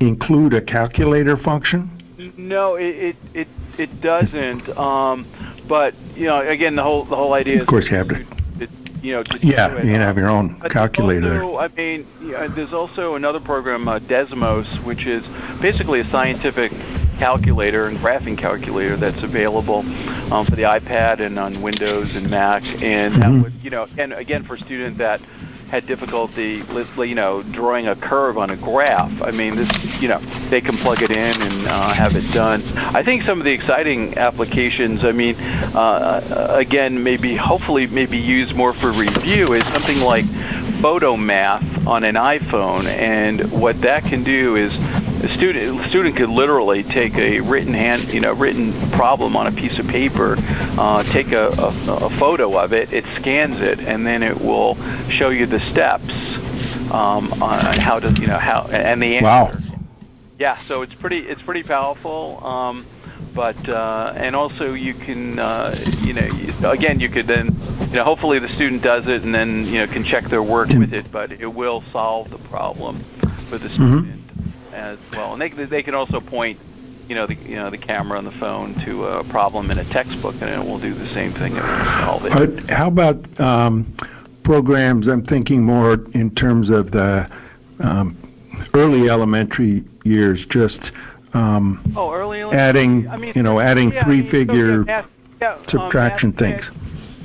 include 0.00 0.54
a 0.54 0.62
calculator 0.62 1.36
function? 1.36 1.90
No, 2.38 2.76
it 2.76 2.96
it 2.96 3.16
it, 3.34 3.48
it 3.78 4.00
doesn't. 4.00 4.68
Um, 4.78 5.26
but 5.68 5.94
you 6.14 6.26
know, 6.26 6.40
again, 6.48 6.74
the 6.74 6.82
whole 6.82 7.04
the 7.04 7.14
whole 7.14 7.34
idea 7.34 7.56
is 7.56 7.60
Of 7.60 7.68
course 7.68 7.86
you 7.90 7.96
have 7.96 8.08
to- 8.08 8.26
it, 8.58 8.70
you 9.02 9.12
know, 9.12 9.22
to 9.22 9.38
Yeah, 9.42 9.74
you 9.76 9.92
can 9.92 10.00
have 10.00 10.16
your 10.16 10.30
own 10.30 10.58
But 10.62 10.72
calculator. 10.72 11.42
Also, 11.42 11.58
I 11.58 11.68
mean, 11.76 12.06
yeah, 12.22 12.48
there's 12.54 12.72
also 12.72 13.16
another 13.16 13.40
program, 13.40 13.86
uh, 13.86 13.98
Desmos, 13.98 14.82
which 14.86 15.04
is 15.06 15.22
basically 15.60 16.00
a 16.00 16.10
scientific 16.10 16.72
calculator 17.18 17.86
and 17.86 17.98
graphing 17.98 18.38
calculator 18.38 18.96
that's 18.96 19.22
available 19.22 19.80
um, 20.32 20.46
for 20.46 20.56
the 20.56 20.62
iPad 20.62 21.20
and 21.20 21.38
on 21.38 21.62
Windows 21.62 22.08
and 22.14 22.28
Mac. 22.30 22.62
And 22.64 23.22
that 23.22 23.30
Mhm. 23.30 23.42
would, 23.42 23.54
you 23.62 23.70
know, 23.70 23.86
and 23.98 24.12
again 24.12 24.44
for 24.44 24.54
a 24.54 24.58
student 24.58 24.98
that 24.98 25.20
had 25.70 25.86
difficulty, 25.86 26.62
you 26.98 27.14
know, 27.14 27.42
drawing 27.52 27.88
a 27.88 27.96
curve 27.96 28.38
on 28.38 28.50
a 28.50 28.56
graph. 28.56 29.10
I 29.20 29.32
mean, 29.32 29.56
this, 29.56 29.68
you 30.00 30.06
know, 30.06 30.20
they 30.48 30.60
can 30.60 30.78
plug 30.78 31.02
it 31.02 31.10
in 31.10 31.42
and 31.42 31.66
uh, 31.66 31.92
have 31.92 32.14
it 32.14 32.32
done. 32.32 32.62
I 32.76 33.02
think 33.02 33.24
some 33.24 33.40
of 33.40 33.44
the 33.44 33.52
exciting 33.52 34.16
applications, 34.16 35.02
I 35.02 35.10
mean, 35.10 35.34
uh, 35.34 36.54
again, 36.56 37.02
maybe 37.02 37.36
hopefully 37.36 37.88
maybe 37.88 38.16
used 38.16 38.54
more 38.54 38.74
for 38.74 38.92
review 38.92 39.54
is 39.54 39.64
something 39.72 39.98
like 39.98 40.24
Photomath 40.80 41.86
on 41.86 42.04
an 42.04 42.14
iPhone, 42.14 42.86
and 42.86 43.50
what 43.50 43.80
that 43.82 44.04
can 44.04 44.22
do 44.22 44.54
is 44.54 44.72
a 45.22 45.28
student 45.38 45.80
a 45.80 45.88
student 45.88 46.16
could 46.16 46.28
literally 46.28 46.82
take 46.82 47.14
a 47.14 47.40
written 47.40 47.72
hand 47.72 48.12
you 48.12 48.20
know 48.20 48.32
written 48.32 48.90
problem 48.92 49.36
on 49.36 49.46
a 49.46 49.52
piece 49.52 49.78
of 49.78 49.86
paper, 49.86 50.36
uh, 50.38 51.02
take 51.12 51.28
a, 51.28 51.48
a, 51.48 52.06
a 52.06 52.18
photo 52.18 52.56
of 52.58 52.72
it, 52.72 52.92
it 52.92 53.04
scans 53.20 53.56
it, 53.60 53.78
and 53.80 54.06
then 54.06 54.22
it 54.22 54.38
will 54.38 54.74
show 55.18 55.30
you 55.30 55.46
the 55.46 55.60
steps 55.72 56.12
um, 56.92 57.32
on 57.42 57.78
how 57.80 57.98
to 57.98 58.12
you 58.20 58.26
know 58.26 58.38
how 58.38 58.66
and 58.70 59.02
the 59.02 59.16
answer. 59.16 59.24
Wow. 59.24 59.52
Yeah, 60.38 60.60
so 60.68 60.82
it's 60.82 60.94
pretty 61.00 61.20
it's 61.20 61.42
pretty 61.42 61.62
powerful. 61.62 62.44
Um, 62.44 62.86
but 63.34 63.56
uh, 63.68 64.14
and 64.16 64.36
also 64.36 64.74
you 64.74 64.94
can 64.94 65.38
uh, 65.38 65.74
you 66.02 66.12
know 66.12 66.70
again 66.70 67.00
you 67.00 67.10
could 67.10 67.26
then 67.26 67.56
you 67.90 67.96
know 67.96 68.04
hopefully 68.04 68.38
the 68.38 68.48
student 68.56 68.82
does 68.82 69.04
it 69.06 69.22
and 69.22 69.34
then 69.34 69.64
you 69.64 69.78
know 69.78 69.86
can 69.86 70.04
check 70.04 70.28
their 70.28 70.42
work 70.42 70.68
with 70.68 70.92
it, 70.92 71.10
but 71.10 71.32
it 71.32 71.46
will 71.46 71.82
solve 71.92 72.30
the 72.30 72.38
problem 72.48 73.04
for 73.48 73.58
the 73.58 73.68
student 73.70 74.25
as 74.72 74.98
well. 75.12 75.32
And 75.32 75.40
they 75.40 75.66
they 75.66 75.82
can 75.82 75.94
also 75.94 76.20
point 76.20 76.58
you 77.08 77.14
know 77.14 77.26
the 77.26 77.34
you 77.34 77.56
know 77.56 77.70
the 77.70 77.78
camera 77.78 78.18
on 78.18 78.24
the 78.24 78.36
phone 78.40 78.74
to 78.84 79.04
a 79.04 79.24
problem 79.30 79.70
in 79.70 79.78
a 79.78 79.92
textbook 79.92 80.34
and 80.40 80.50
it 80.50 80.58
will 80.58 80.80
do 80.80 80.94
the 80.94 81.12
same 81.14 81.32
thing 81.34 81.56
and 81.56 82.04
solve 82.04 82.24
it. 82.24 82.32
But 82.34 82.70
how 82.70 82.88
about 82.88 83.40
um, 83.40 83.96
programs? 84.44 85.06
I'm 85.06 85.24
thinking 85.24 85.62
more 85.62 85.94
in 86.14 86.34
terms 86.34 86.70
of 86.70 86.90
the 86.90 87.28
um, 87.80 88.16
early 88.74 89.08
elementary 89.08 89.84
years, 90.04 90.44
just 90.50 90.78
um, 91.34 91.94
oh, 91.96 92.12
early 92.12 92.40
elementary. 92.40 92.68
adding, 92.68 93.08
I 93.08 93.16
mean, 93.16 93.32
you 93.36 93.42
know, 93.42 93.60
adding 93.60 93.92
yeah, 93.92 94.04
I 94.04 94.08
mean, 94.08 94.24
so, 94.24 94.30
three-figure 94.30 94.84
yeah, 94.86 95.06
yeah, 95.40 95.54
um, 95.54 95.64
subtraction 95.68 96.30
math 96.30 96.38
things. 96.38 96.64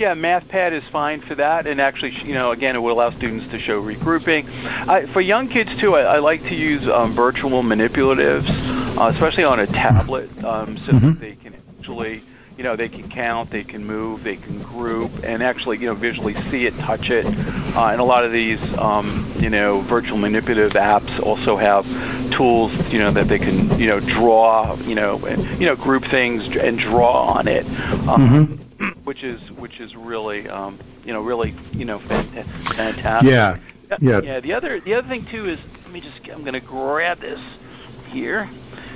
Yeah, 0.01 0.15
MathPad 0.15 0.72
is 0.74 0.81
fine 0.91 1.22
for 1.27 1.36
that, 1.36 1.67
and 1.67 1.79
actually, 1.79 2.13
you 2.25 2.34
know, 2.34 2.53
again, 2.53 2.75
it 2.75 2.79
will 2.79 2.93
allow 2.93 3.12
students 3.15 3.46
to 3.51 3.60
show 3.60 3.79
regrouping. 3.84 4.50
I, 4.89 5.05
for 5.13 5.22
young 5.22 5.48
kids 5.48 5.70
too, 5.79 5.93
I, 5.93 6.15
I 6.15 6.17
like 6.17 6.41
to 6.41 6.55
use 6.55 6.81
um, 6.91 7.15
virtual 7.15 7.62
manipulatives, 7.62 8.50
uh, 8.98 9.12
especially 9.13 9.43
on 9.43 9.60
a 9.60 9.67
tablet, 9.67 10.27
um, 10.43 10.75
so 10.88 10.93
Mhm. 10.93 11.01
that 11.01 11.22
they 11.22 11.36
can 11.36 11.53
actually, 11.77 12.24
you 12.58 12.63
know, 12.63 12.75
they 12.75 12.89
can 12.89 13.12
count, 13.12 13.51
they 13.51 13.63
can 13.63 13.86
move, 13.86 14.24
they 14.24 14.38
can 14.38 14.63
group, 14.63 15.12
and 15.24 15.43
actually, 15.43 15.77
you 15.77 15.86
know, 15.86 15.93
visually 15.93 16.34
see 16.50 16.65
it, 16.65 16.74
touch 16.79 17.12
it. 17.12 17.27
Uh, 17.27 17.89
and 17.91 18.01
a 18.01 18.03
lot 18.03 18.25
of 18.25 18.31
these, 18.31 18.60
um, 18.79 19.31
you 19.39 19.51
know, 19.51 19.86
virtual 19.88 20.17
manipulative 20.17 20.72
apps 20.72 21.22
also 21.22 21.58
have 21.58 21.86
tools, 22.36 22.72
you 22.89 22.98
know, 22.98 23.13
that 23.13 23.27
they 23.27 23.38
can, 23.38 23.79
you 23.79 23.86
know, 23.86 24.00
draw, 24.00 24.75
you 24.77 24.96
know, 24.96 25.24
and, 25.25 25.62
you 25.62 25.67
know, 25.67 25.75
group 25.75 26.03
things 26.10 26.41
and 26.60 26.79
draw 26.79 27.36
on 27.38 27.48
it. 27.48 27.67
Um, 28.10 28.61
which 29.03 29.23
is 29.23 29.41
which 29.57 29.79
is 29.79 29.95
really 29.95 30.47
um, 30.47 30.79
you 31.03 31.13
know 31.13 31.21
really 31.21 31.55
you 31.71 31.85
know 31.85 32.00
fantastic. 32.00 33.31
Yeah, 33.31 33.57
yeah. 34.01 34.21
Yeah. 34.23 34.39
The 34.39 34.53
other 34.53 34.79
the 34.81 34.93
other 34.93 35.07
thing 35.07 35.27
too 35.31 35.47
is 35.47 35.59
let 35.83 35.91
me 35.91 36.01
just 36.01 36.19
I'm 36.31 36.41
going 36.41 36.53
to 36.53 36.61
grab 36.61 37.19
this 37.19 37.39
here. 38.09 38.50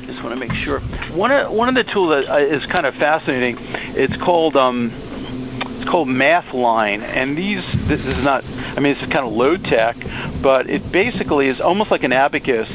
Just 0.05 0.23
want 0.23 0.33
to 0.33 0.35
make 0.35 0.51
sure. 0.63 0.79
One 1.15 1.31
of 1.31 1.51
one 1.51 1.69
of 1.69 1.75
the 1.75 1.89
tools 1.91 2.25
that 2.25 2.31
uh, 2.31 2.71
kind 2.71 2.85
of 2.85 2.93
fascinating. 2.95 3.57
It's 3.97 4.15
called 4.23 4.55
um, 4.55 4.91
it's 5.79 5.89
called 5.89 6.07
MathLine, 6.07 7.01
and 7.01 7.37
these 7.37 7.63
this 7.87 7.99
is 8.01 8.23
not. 8.23 8.43
I 8.43 8.79
mean, 8.79 8.93
this 8.93 9.03
is 9.03 9.11
kind 9.11 9.25
of 9.25 9.33
low 9.33 9.57
tech, 9.57 9.95
but 10.41 10.69
it 10.69 10.91
basically 10.91 11.47
is 11.47 11.59
almost 11.61 11.91
like 11.91 12.03
an 12.03 12.13
abacus 12.13 12.67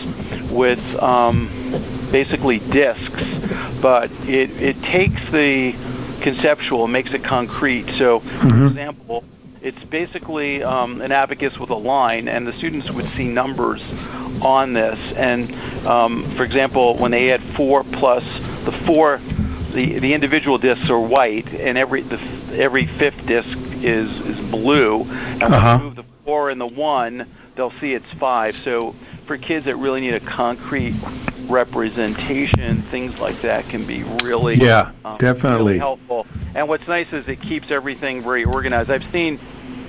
with 0.50 0.79
um, 1.00 2.09
basically 2.12 2.59
discs, 2.59 3.23
but 3.83 4.11
it 4.26 4.50
it 4.59 4.76
takes 4.90 5.21
the 5.31 5.73
conceptual 6.23 6.85
and 6.85 6.93
makes 6.93 7.11
it 7.12 7.25
concrete. 7.25 7.87
So, 7.99 8.21
for 8.21 8.27
Mhm. 8.47 8.69
example, 8.71 9.25
it's 9.62 9.85
basically 9.91 10.62
um, 10.62 11.00
an 11.03 11.12
abacus 11.12 11.59
with 11.59 11.71
a 11.71 11.75
line, 11.75 12.29
and 12.29 12.47
the 12.47 12.53
students 12.55 12.91
would 12.93 13.07
see 13.17 13.25
numbers 13.25 13.83
on 14.41 14.73
this. 14.73 14.99
And 15.17 15.87
um, 15.87 16.35
for 16.37 16.45
example, 16.45 16.97
when 16.99 17.11
they 17.11 17.31
add 17.31 17.43
four 17.57 17.85
plus 17.85 18.23
the 18.65 18.73
four, 18.87 19.21
the 19.75 19.99
the 20.00 20.15
individual 20.15 20.59
discs 20.59 20.89
are 20.91 21.00
white, 21.00 21.47
and 21.49 21.77
every 21.77 22.03
the 22.03 22.19
every 22.59 22.87
fifth 22.99 23.27
disc 23.27 23.57
is 23.83 24.09
is 24.33 24.41
blue. 24.50 25.03
And 25.03 25.43
when 25.43 25.53
Uh-huh. 25.53 25.79
you 25.79 25.85
move 25.85 25.97
the 25.97 26.05
four 26.25 26.50
and 26.50 26.61
the 26.61 26.67
one, 26.67 27.27
they'll 27.57 27.73
see 27.81 27.93
it's 27.93 28.12
five. 28.19 28.55
So 28.65 28.95
for 29.31 29.39
kids 29.39 29.65
that 29.65 29.77
really 29.77 30.01
need 30.01 30.15
a 30.15 30.35
concrete 30.35 30.93
representation, 31.49 32.85
things 32.91 33.15
like 33.21 33.41
that 33.43 33.65
can 33.71 33.87
be 33.87 34.03
really 34.25 34.57
Yeah, 34.59 34.91
um, 35.05 35.19
definitely. 35.19 35.75
really 35.75 35.79
helpful. 35.79 36.27
And 36.57 36.69
what's 36.69 36.89
nice 36.89 37.07
is 37.13 37.25
it 37.29 37.41
keeps 37.41 37.71
everything 37.71 38.25
very 38.25 38.45
organized. 38.45 38.91
I've 38.91 39.07
seen 39.13 39.39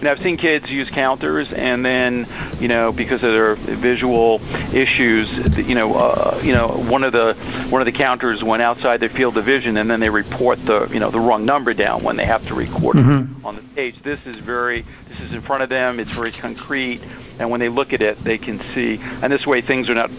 you 0.02 0.06
know, 0.06 0.14
I've 0.14 0.24
seen 0.24 0.36
kids 0.36 0.66
use 0.68 0.90
counters, 0.90 1.48
and 1.56 1.86
then, 1.86 2.58
you 2.60 2.68
know, 2.68 2.92
because 2.92 3.22
of 3.22 3.32
their 3.32 3.56
visual 3.78 4.40
issues, 4.74 5.30
you 5.58 5.76
know, 5.76 5.94
uh, 5.94 6.42
you 6.44 6.54
know, 6.54 6.84
one 6.90 7.04
of 7.04 7.14
the 7.14 7.36
one 7.70 7.84
of 7.84 7.86
the 7.86 7.92
counters 7.92 8.42
went 8.44 8.64
outside 8.64 9.00
their 9.00 9.10
field 9.12 9.38
of 9.38 9.46
vision, 9.46 9.78
and 9.78 9.90
then 9.90 10.00
they 10.00 10.10
report 10.10 10.58
the, 10.66 10.88
you 10.92 11.00
know, 11.00 11.12
the 11.12 11.20
wrong 11.20 11.46
number 11.46 11.76
down 11.76 12.04
when 12.04 12.18
they 12.18 12.26
have 12.26 12.44
to 12.48 12.56
record 12.56 12.96
Mhm. 12.96 13.42
it 13.42 13.46
on 13.46 13.56
the 13.56 13.62
page. 13.76 13.96
This 14.04 14.20
is 14.26 14.40
very, 14.40 14.84
this 15.08 15.20
is 15.20 15.36
in 15.36 15.42
front 15.44 15.62
of 15.62 15.70
them. 15.70 16.00
It's 16.00 16.12
very 16.14 16.32
concrete, 16.32 17.02
and 17.38 17.52
when 17.52 17.60
they 17.60 17.70
look 17.70 17.94
at 17.94 18.02
it, 18.02 18.24
they 18.24 18.40
can 18.40 18.60
see. 18.74 19.00
And 19.22 19.32
this 19.32 19.46
way, 19.46 19.62
things 19.62 19.88
are 19.88 19.96
not 19.96 20.10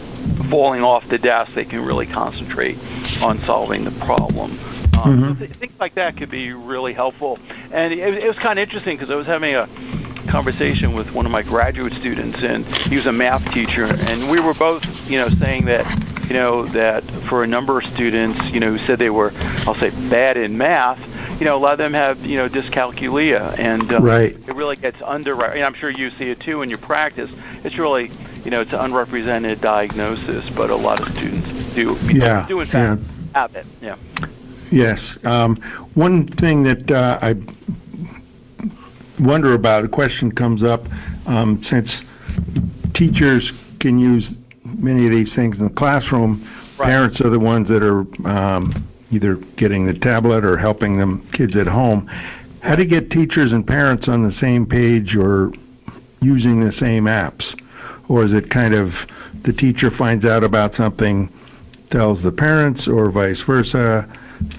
falling 0.48 0.82
off 0.84 1.02
the 1.08 1.18
desk. 1.18 1.54
They 1.54 1.64
can 1.64 1.84
really 1.84 2.06
concentrate 2.06 2.78
on 3.20 3.42
solving 3.46 3.84
the 3.84 3.90
problem. 4.06 4.60
Um, 5.04 5.36
Mhm. 5.36 5.58
things 5.58 5.72
like 5.80 5.94
that 5.94 6.16
could 6.16 6.30
be 6.30 6.52
really 6.52 6.92
helpful. 6.92 7.38
And 7.72 7.92
it, 7.92 7.98
it 7.98 8.28
was 8.28 8.38
kind 8.38 8.58
of 8.58 8.62
interesting 8.62 8.96
because 8.96 9.10
I 9.10 9.16
was 9.16 9.26
having 9.26 9.54
a 9.54 9.68
conversation 10.30 10.94
with 10.94 11.10
one 11.12 11.26
of 11.26 11.32
my 11.32 11.42
graduate 11.42 11.92
students, 11.94 12.38
and 12.42 12.64
he 12.88 12.96
was 12.96 13.06
a 13.06 13.12
math 13.12 13.42
teacher, 13.52 13.84
and 13.84 14.30
we 14.30 14.40
were 14.40 14.54
both, 14.54 14.82
you 15.06 15.18
know, 15.18 15.28
saying 15.40 15.64
that, 15.66 15.84
you 16.28 16.34
know, 16.34 16.66
that 16.72 17.02
for 17.28 17.42
a 17.42 17.46
number 17.46 17.78
of 17.78 17.84
students, 17.94 18.40
you 18.52 18.60
know, 18.60 18.76
who 18.76 18.86
said 18.86 18.98
they 18.98 19.10
were, 19.10 19.32
I'll 19.66 19.74
say, 19.74 19.90
bad 20.08 20.36
in 20.36 20.56
math, 20.56 20.98
you 21.42 21.48
know, 21.48 21.56
a 21.56 21.58
lot 21.58 21.72
of 21.72 21.78
them 21.78 21.92
have 21.92 22.18
you 22.20 22.36
know 22.36 22.48
dyscalculia, 22.48 23.58
and 23.58 23.92
uh, 23.92 24.00
right. 24.00 24.36
it 24.36 24.54
really 24.54 24.76
gets 24.76 24.98
under. 25.04 25.34
And 25.44 25.64
I'm 25.64 25.74
sure 25.74 25.90
you 25.90 26.10
see 26.10 26.26
it 26.26 26.40
too 26.40 26.62
in 26.62 26.68
your 26.68 26.78
practice. 26.78 27.28
It's 27.64 27.76
really 27.78 28.12
you 28.44 28.50
know 28.52 28.60
it's 28.60 28.72
an 28.72 28.78
unrepresented 28.78 29.60
diagnosis, 29.60 30.48
but 30.56 30.70
a 30.70 30.76
lot 30.76 31.00
of 31.00 31.08
students 31.16 31.74
do 31.74 31.96
yeah, 32.12 32.46
do 32.46 32.60
in 32.60 32.68
fact 32.68 33.02
yeah. 33.02 33.32
have 33.34 33.54
it. 33.56 33.66
Yeah. 33.80 33.96
Yes. 34.72 34.98
Um, 35.24 35.56
one 35.94 36.28
thing 36.40 36.62
that 36.64 36.90
uh, 36.90 37.18
I 37.20 37.34
wonder 39.20 39.52
about, 39.52 39.84
a 39.84 39.88
question 39.88 40.32
comes 40.32 40.64
up, 40.64 40.80
um, 41.26 41.62
since 41.68 41.88
teachers 42.94 43.52
can 43.80 43.98
use 43.98 44.26
many 44.64 45.04
of 45.04 45.12
these 45.12 45.32
things 45.36 45.56
in 45.58 45.64
the 45.64 45.74
classroom, 45.74 46.48
Right. 46.78 46.86
parents 46.86 47.20
are 47.20 47.28
the 47.28 47.38
ones 47.38 47.68
that 47.68 47.82
are 47.82 48.00
um, 48.26 48.88
either 49.10 49.36
getting 49.58 49.86
the 49.86 49.92
tablet 49.92 50.42
or 50.42 50.56
helping 50.56 50.96
them 50.96 51.28
kids 51.32 51.54
at 51.54 51.66
home. 51.66 52.08
How 52.62 52.74
do 52.74 52.82
you 52.82 52.88
get 52.88 53.10
teachers 53.10 53.52
and 53.52 53.66
parents 53.66 54.08
on 54.08 54.26
the 54.26 54.34
same 54.40 54.64
page 54.64 55.14
or 55.14 55.52
using 56.22 56.60
the 56.60 56.72
same 56.80 57.04
apps? 57.04 57.44
Or 58.08 58.24
is 58.24 58.32
it 58.32 58.48
kind 58.48 58.72
of 58.72 58.88
the 59.44 59.52
teacher 59.52 59.90
finds 59.98 60.24
out 60.24 60.42
about 60.42 60.74
something, 60.76 61.30
tells 61.90 62.22
the 62.22 62.32
parents, 62.32 62.88
or 62.88 63.10
vice 63.10 63.42
versa, 63.46 64.08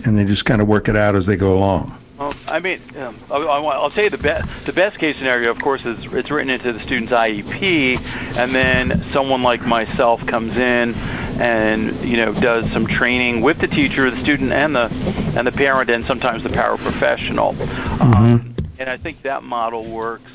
and 0.05 0.17
they 0.17 0.25
just 0.25 0.45
kind 0.45 0.61
of 0.61 0.67
work 0.67 0.87
it 0.87 0.95
out 0.95 1.15
as 1.15 1.25
they 1.25 1.35
go 1.35 1.53
along? 1.53 1.99
Well, 2.17 2.35
I 2.45 2.59
mean, 2.59 2.79
um, 2.97 3.19
I'll, 3.29 3.49
I'll 3.49 3.67
I'll 3.67 3.91
tell 3.91 4.03
you 4.03 4.09
the 4.09 4.17
best 4.17 4.47
the 4.67 4.73
best 4.73 4.99
case 4.99 5.15
scenario, 5.17 5.51
of 5.51 5.59
course, 5.61 5.81
is 5.81 5.97
it's 6.11 6.29
written 6.29 6.51
into 6.51 6.71
the 6.71 6.79
student's 6.85 7.11
IEP, 7.11 7.99
and 7.99 8.53
then 8.53 9.09
someone 9.13 9.41
like 9.41 9.61
myself 9.61 10.21
comes 10.29 10.55
in 10.55 10.93
and 10.93 12.07
you 12.07 12.17
know 12.17 12.39
does 12.39 12.71
some 12.71 12.85
training 12.85 13.41
with 13.41 13.59
the 13.59 13.67
teacher, 13.67 14.11
the 14.11 14.21
student, 14.21 14.53
and 14.53 14.75
the 14.75 14.85
and 14.85 15.47
the 15.47 15.51
parent, 15.51 15.89
and 15.89 16.05
sometimes 16.05 16.43
the 16.43 16.49
paraprofessional. 16.49 17.59
Um, 17.99 18.55
and 18.77 18.89
I 18.89 18.97
think 18.97 19.23
that 19.23 19.43
model 19.43 19.91
works 19.91 20.31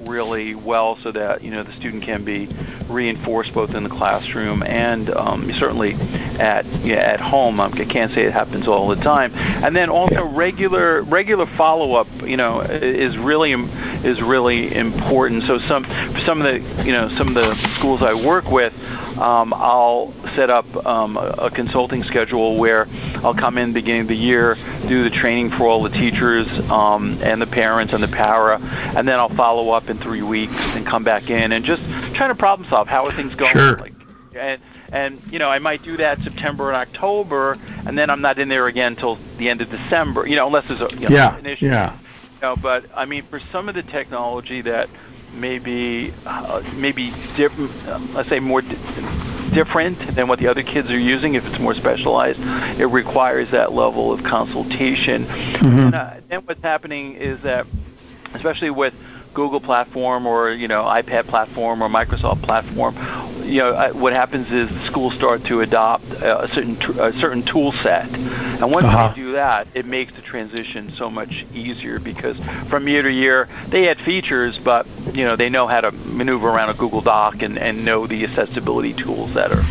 really 0.00 0.54
well 0.54 0.98
so 1.02 1.10
that 1.12 1.42
you 1.42 1.50
know 1.50 1.64
the 1.64 1.72
student 1.78 2.04
can 2.04 2.24
be 2.24 2.48
reinforced 2.88 3.52
both 3.54 3.70
in 3.70 3.82
the 3.82 3.90
classroom 3.90 4.62
and 4.62 5.10
um, 5.10 5.50
certainly 5.58 5.94
at 5.94 6.66
yeah, 6.84 6.96
at 6.96 7.20
home. 7.20 7.60
Um, 7.60 7.72
I 7.74 7.84
can't 7.84 8.12
say 8.12 8.22
it 8.22 8.32
happens 8.32 8.68
all 8.68 8.88
the 8.88 9.02
time. 9.02 9.32
And 9.34 9.74
then 9.74 9.88
also 9.88 10.24
regular 10.34 11.02
regular 11.02 11.46
follow 11.56 11.94
up, 11.94 12.06
you 12.22 12.36
know, 12.36 12.60
is 12.60 13.16
really 13.18 13.52
is 13.52 14.20
really 14.20 14.74
important. 14.74 15.44
So 15.44 15.58
some 15.68 15.84
some 16.26 16.40
of 16.40 16.44
the 16.44 16.84
you 16.84 16.92
know 16.92 17.08
some 17.16 17.28
of 17.28 17.34
the 17.34 17.54
schools 17.78 18.02
I 18.02 18.14
work 18.14 18.46
with, 18.50 18.72
um, 19.18 19.52
I'll 19.54 20.14
set 20.36 20.50
up 20.50 20.66
um, 20.86 21.16
a, 21.16 21.46
a 21.46 21.50
consulting 21.50 22.02
schedule 22.04 22.58
where 22.58 22.86
I'll 23.24 23.34
come 23.34 23.58
in 23.58 23.72
beginning 23.72 24.02
of 24.02 24.08
the 24.08 24.16
year, 24.16 24.54
do 24.88 25.04
the 25.04 25.10
training 25.10 25.50
for 25.56 25.64
all 25.64 25.82
the 25.82 25.90
teachers 25.90 26.46
um, 26.70 27.20
and 27.22 27.40
the 27.40 27.46
parents 27.46 27.92
and 27.92 28.02
the 28.02 28.08
para, 28.08 28.58
and 28.60 29.06
then 29.06 29.18
I'll 29.18 29.34
follow 29.36 29.70
up 29.70 29.88
in 29.88 29.98
three 30.00 30.22
weeks 30.22 30.52
and 30.54 30.86
come 30.86 31.04
back 31.04 31.30
in 31.30 31.52
and 31.52 31.64
just 31.64 31.82
try 32.14 32.28
to 32.28 32.34
problem 32.34 32.68
solve. 32.70 32.88
How 32.88 33.06
are 33.06 33.16
things 33.16 33.34
going? 33.34 33.52
Sure. 33.52 33.78
Like, 33.78 33.92
and 34.38 34.60
and 34.90 35.20
you 35.30 35.38
know 35.38 35.48
I 35.48 35.58
might 35.58 35.82
do 35.82 35.96
that 35.96 36.18
September 36.20 36.70
and 36.70 36.76
October, 36.76 37.52
and 37.86 37.96
then 37.96 38.10
I'm 38.10 38.20
not 38.20 38.38
in 38.38 38.48
there 38.48 38.66
again 38.68 38.92
until 38.92 39.16
the 39.38 39.48
end 39.48 39.60
of 39.60 39.70
December. 39.70 40.26
You 40.26 40.36
know, 40.36 40.46
unless 40.46 40.64
there's 40.68 40.80
a 40.80 40.88
you 40.94 41.08
know, 41.08 41.16
Yeah, 41.16 41.38
an 41.38 41.46
issue. 41.46 41.66
yeah. 41.66 41.98
You 42.34 42.40
know, 42.42 42.56
but 42.60 42.84
I 42.94 43.06
mean, 43.06 43.24
for 43.30 43.40
some 43.50 43.68
of 43.68 43.74
the 43.74 43.82
technology 43.82 44.60
that 44.62 44.88
maybe 45.32 46.14
uh, 46.24 46.62
maybe 46.74 47.10
diff- 47.36 47.52
let's 48.14 48.28
say 48.28 48.40
more 48.40 48.62
di- 48.62 49.50
different 49.54 50.16
than 50.16 50.28
what 50.28 50.38
the 50.38 50.46
other 50.48 50.62
kids 50.62 50.90
are 50.90 50.98
using, 50.98 51.34
if 51.34 51.44
it's 51.44 51.60
more 51.60 51.74
specialized, 51.74 52.38
it 52.80 52.86
requires 52.86 53.48
that 53.52 53.72
level 53.72 54.12
of 54.12 54.22
consultation. 54.24 55.26
Mhm. 55.26 55.86
And, 55.86 55.94
uh, 55.94 56.10
then 56.28 56.40
what's 56.44 56.62
happening 56.62 57.14
is 57.14 57.40
that, 57.42 57.66
especially 58.34 58.70
with 58.70 58.94
Google 59.36 59.60
platform 59.60 60.26
or 60.26 60.50
you 60.50 60.66
know 60.66 60.82
iPad 60.84 61.28
platform 61.28 61.82
or 61.82 61.88
Microsoft 61.88 62.42
platform, 62.42 62.96
you 63.44 63.60
know 63.60 63.92
what 63.94 64.12
happens 64.14 64.46
is 64.50 64.68
schools 64.88 65.14
start 65.14 65.44
to 65.44 65.60
adopt 65.60 66.04
a 66.04 66.48
certain 66.54 66.76
a 66.98 67.12
certain 67.20 67.44
tool 67.44 67.72
set, 67.82 68.06
and 68.08 68.72
once 68.72 68.86
Uh-huh. 68.86 69.08
they 69.14 69.14
do 69.14 69.32
that, 69.32 69.68
it 69.74 69.84
makes 69.84 70.12
the 70.14 70.22
transition 70.22 70.90
so 70.96 71.10
much 71.10 71.44
easier 71.52 72.00
because 72.00 72.36
from 72.70 72.88
year 72.88 73.02
to 73.02 73.12
year 73.12 73.46
they 73.70 73.88
add 73.88 73.98
features, 74.06 74.58
but 74.64 74.86
you 75.14 75.24
know 75.24 75.36
they 75.36 75.50
know 75.50 75.66
how 75.68 75.80
to 75.82 75.92
maneuver 75.92 76.48
around 76.48 76.70
a 76.70 76.74
Google 76.74 77.02
Doc 77.02 77.42
and, 77.42 77.58
and 77.58 77.84
know 77.84 78.06
the 78.06 78.24
accessibility 78.24 78.94
tools 78.94 79.30
that 79.34 79.52
are 79.52 79.64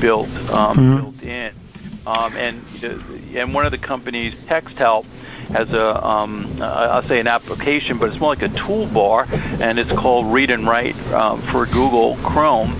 built 0.00 0.28
um, 0.50 0.76
Mhm. 0.76 0.96
built 1.00 1.22
in. 1.22 1.52
Um, 2.06 2.36
and 2.36 2.62
and 3.36 3.54
one 3.54 3.64
of 3.64 3.70
the 3.70 3.78
companies, 3.78 4.34
TextHelp, 4.48 5.04
has 5.54 5.68
a 5.70 6.04
um, 6.04 6.58
uh, 6.60 6.64
I'll 6.64 7.08
say 7.08 7.20
an 7.20 7.28
application, 7.28 7.98
but 7.98 8.08
it's 8.10 8.18
more 8.18 8.34
like 8.34 8.42
a 8.42 8.52
toolbar, 8.54 9.30
and 9.30 9.78
it's 9.78 9.90
called 9.92 10.32
Read 10.32 10.50
and 10.50 10.66
Write 10.66 10.96
um, 11.12 11.46
for 11.52 11.64
Google 11.66 12.16
Chrome. 12.32 12.72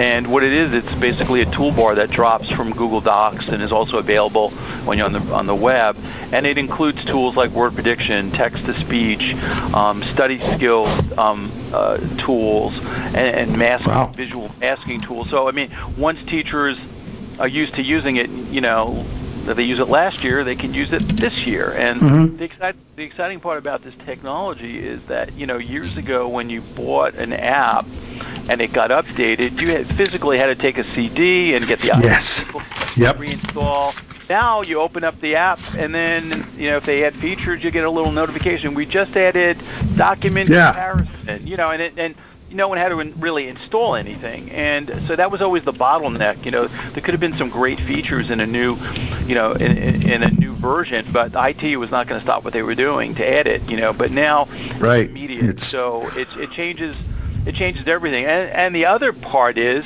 And 0.00 0.30
what 0.30 0.44
it 0.44 0.52
is, 0.52 0.70
it's 0.72 1.00
basically 1.00 1.42
a 1.42 1.46
toolbar 1.46 1.96
that 1.96 2.10
drops 2.10 2.48
from 2.52 2.70
Google 2.70 3.00
Docs 3.00 3.48
and 3.48 3.62
is 3.62 3.72
also 3.72 3.96
available 3.96 4.50
when 4.86 4.98
you're 4.98 5.06
on 5.06 5.12
the 5.12 5.20
on 5.32 5.46
the 5.46 5.56
web. 5.56 5.96
And 5.96 6.46
it 6.46 6.56
includes 6.56 7.04
tools 7.06 7.34
like 7.36 7.50
word 7.50 7.74
prediction, 7.74 8.30
text 8.32 8.64
to 8.66 8.78
speech, 8.80 9.22
um, 9.74 10.02
study 10.14 10.38
skills 10.56 10.88
um, 11.18 11.72
uh, 11.74 11.98
tools, 12.24 12.72
and, 12.78 13.16
and 13.50 13.58
mask 13.58 13.86
Wow. 13.88 14.12
visual 14.16 14.50
masking 14.60 15.02
tools. 15.02 15.28
So 15.30 15.48
I 15.48 15.52
mean, 15.52 15.70
once 15.98 16.18
teachers 16.28 16.76
are 17.38 17.48
used 17.48 17.74
to 17.74 17.82
using 17.82 18.16
it, 18.16 18.28
you 18.30 18.60
know, 18.60 19.04
if 19.46 19.56
they 19.56 19.62
use 19.62 19.78
it 19.78 19.88
last 19.88 20.22
year, 20.22 20.44
they 20.44 20.56
can 20.56 20.74
use 20.74 20.88
it 20.92 21.16
this 21.16 21.32
year. 21.46 21.72
And 21.72 22.00
Mhm. 22.00 22.38
the, 22.38 22.44
excite, 22.44 22.76
the 22.96 23.02
exciting 23.02 23.40
part 23.40 23.58
about 23.58 23.82
this 23.82 23.94
technology 24.04 24.78
is 24.78 25.00
that, 25.08 25.32
you 25.38 25.46
know, 25.46 25.56
years 25.58 25.96
ago 25.96 26.28
when 26.28 26.50
you 26.50 26.60
bought 26.76 27.14
an 27.14 27.32
app 27.32 27.86
and 28.48 28.60
it 28.60 28.72
got 28.72 28.90
updated, 28.90 29.60
you 29.60 29.70
had 29.70 29.86
physically 29.96 30.36
had 30.38 30.46
to 30.46 30.54
take 30.54 30.76
a 30.76 30.84
CD 30.94 31.54
and 31.54 31.66
get 31.66 31.80
the 31.80 31.86
Yes. 31.86 32.24
Yep. 32.96 33.16
reinstall. 33.16 33.94
Now 34.28 34.60
you 34.60 34.78
open 34.80 35.04
up 35.04 35.18
the 35.22 35.34
app 35.36 35.58
and 35.78 35.94
then, 35.94 36.52
you 36.56 36.68
know, 36.70 36.76
if 36.76 36.84
they 36.84 37.04
add 37.04 37.14
features, 37.16 37.64
you 37.64 37.70
get 37.70 37.84
a 37.84 37.90
little 37.90 38.12
notification. 38.12 38.74
We 38.74 38.84
just 38.84 39.16
added 39.16 39.56
document 39.96 40.50
Yeah. 40.50 40.72
comparison, 40.72 41.46
you 41.46 41.56
know, 41.56 41.70
and 41.70 41.80
it, 41.80 41.94
and 41.96 42.14
no 42.50 42.68
one 42.68 42.78
had 42.78 42.88
to 42.90 43.00
in, 43.00 43.18
really 43.20 43.48
install 43.48 43.94
anything, 43.94 44.50
and 44.50 44.90
so 45.06 45.16
that 45.16 45.30
was 45.30 45.40
always 45.42 45.64
the 45.64 45.72
bottleneck. 45.72 46.44
You 46.44 46.50
know, 46.50 46.68
there 46.68 47.02
could 47.02 47.12
have 47.12 47.20
been 47.20 47.36
some 47.36 47.50
great 47.50 47.78
features 47.80 48.30
in 48.30 48.40
a 48.40 48.46
new, 48.46 48.76
you 49.26 49.34
know, 49.34 49.52
in, 49.52 49.76
in, 49.76 50.02
in 50.08 50.22
a 50.22 50.30
new 50.30 50.56
version, 50.58 51.10
but 51.12 51.32
IT 51.34 51.76
was 51.76 51.90
not 51.90 52.08
going 52.08 52.20
to 52.20 52.24
stop 52.24 52.44
what 52.44 52.52
they 52.52 52.62
were 52.62 52.74
doing 52.74 53.14
to 53.16 53.26
add 53.26 53.46
it. 53.46 53.62
You 53.68 53.76
know, 53.76 53.92
but 53.92 54.10
now 54.10 54.46
Right. 54.80 55.02
it's 55.02 55.10
immediate, 55.10 55.44
It's- 55.50 55.70
so 55.70 56.08
it 56.14 56.28
it 56.38 56.50
changes 56.52 56.96
it 57.46 57.54
changes 57.54 57.84
everything. 57.86 58.24
And 58.24 58.50
and 58.50 58.74
the 58.74 58.86
other 58.86 59.12
part 59.12 59.58
is 59.58 59.84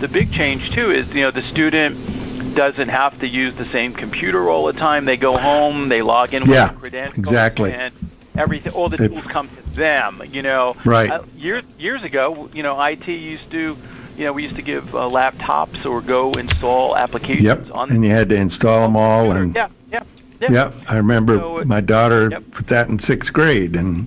the 0.00 0.08
big 0.08 0.30
change 0.32 0.70
too 0.74 0.90
is 0.90 1.06
you 1.08 1.22
know 1.22 1.30
the 1.30 1.42
student 1.50 2.54
doesn't 2.56 2.88
have 2.88 3.18
to 3.20 3.26
use 3.26 3.52
the 3.58 3.66
same 3.72 3.92
computer 3.94 4.48
all 4.48 4.66
the 4.66 4.72
time. 4.74 5.04
They 5.04 5.16
go 5.16 5.36
home, 5.36 5.88
they 5.88 6.02
log 6.02 6.32
in 6.34 6.42
with 6.42 6.50
Yeah, 6.52 6.68
their 6.68 6.78
credentials, 6.78 7.26
exactly. 7.26 7.72
and 7.72 7.92
everything. 8.36 8.72
All 8.72 8.88
the 8.88 8.96
tools 8.98 9.24
come 9.32 9.48
to 9.48 9.63
them. 9.76 10.22
You 10.30 10.42
know, 10.42 10.74
Right. 10.84 11.10
uh, 11.10 11.22
years 11.36 11.62
years 11.78 12.02
ago, 12.02 12.48
you 12.52 12.62
know, 12.62 12.80
IT 12.80 13.06
used 13.08 13.50
to, 13.50 13.76
you 14.16 14.24
know, 14.24 14.32
we 14.32 14.42
used 14.44 14.56
to 14.56 14.62
give 14.62 14.84
uh, 14.88 14.98
laptops 15.08 15.84
or 15.84 16.00
go 16.00 16.32
install 16.32 16.96
applications 16.96 17.44
Yep. 17.44 17.66
on 17.72 17.90
And 17.90 18.04
you 18.04 18.10
had 18.10 18.28
to 18.30 18.36
install 18.36 18.82
them 18.82 18.96
all 18.96 19.32
and 19.32 19.54
yeah, 19.54 19.68
yeah, 19.90 20.02
yeah. 20.40 20.50
Yep, 20.50 20.74
I 20.88 20.96
remember 20.96 21.38
So, 21.38 21.60
uh, 21.60 21.64
my 21.64 21.80
daughter 21.80 22.28
yep. 22.30 22.42
put 22.52 22.68
that 22.68 22.88
in 22.88 22.98
sixth 23.00 23.32
grade 23.32 23.76
and 23.76 24.06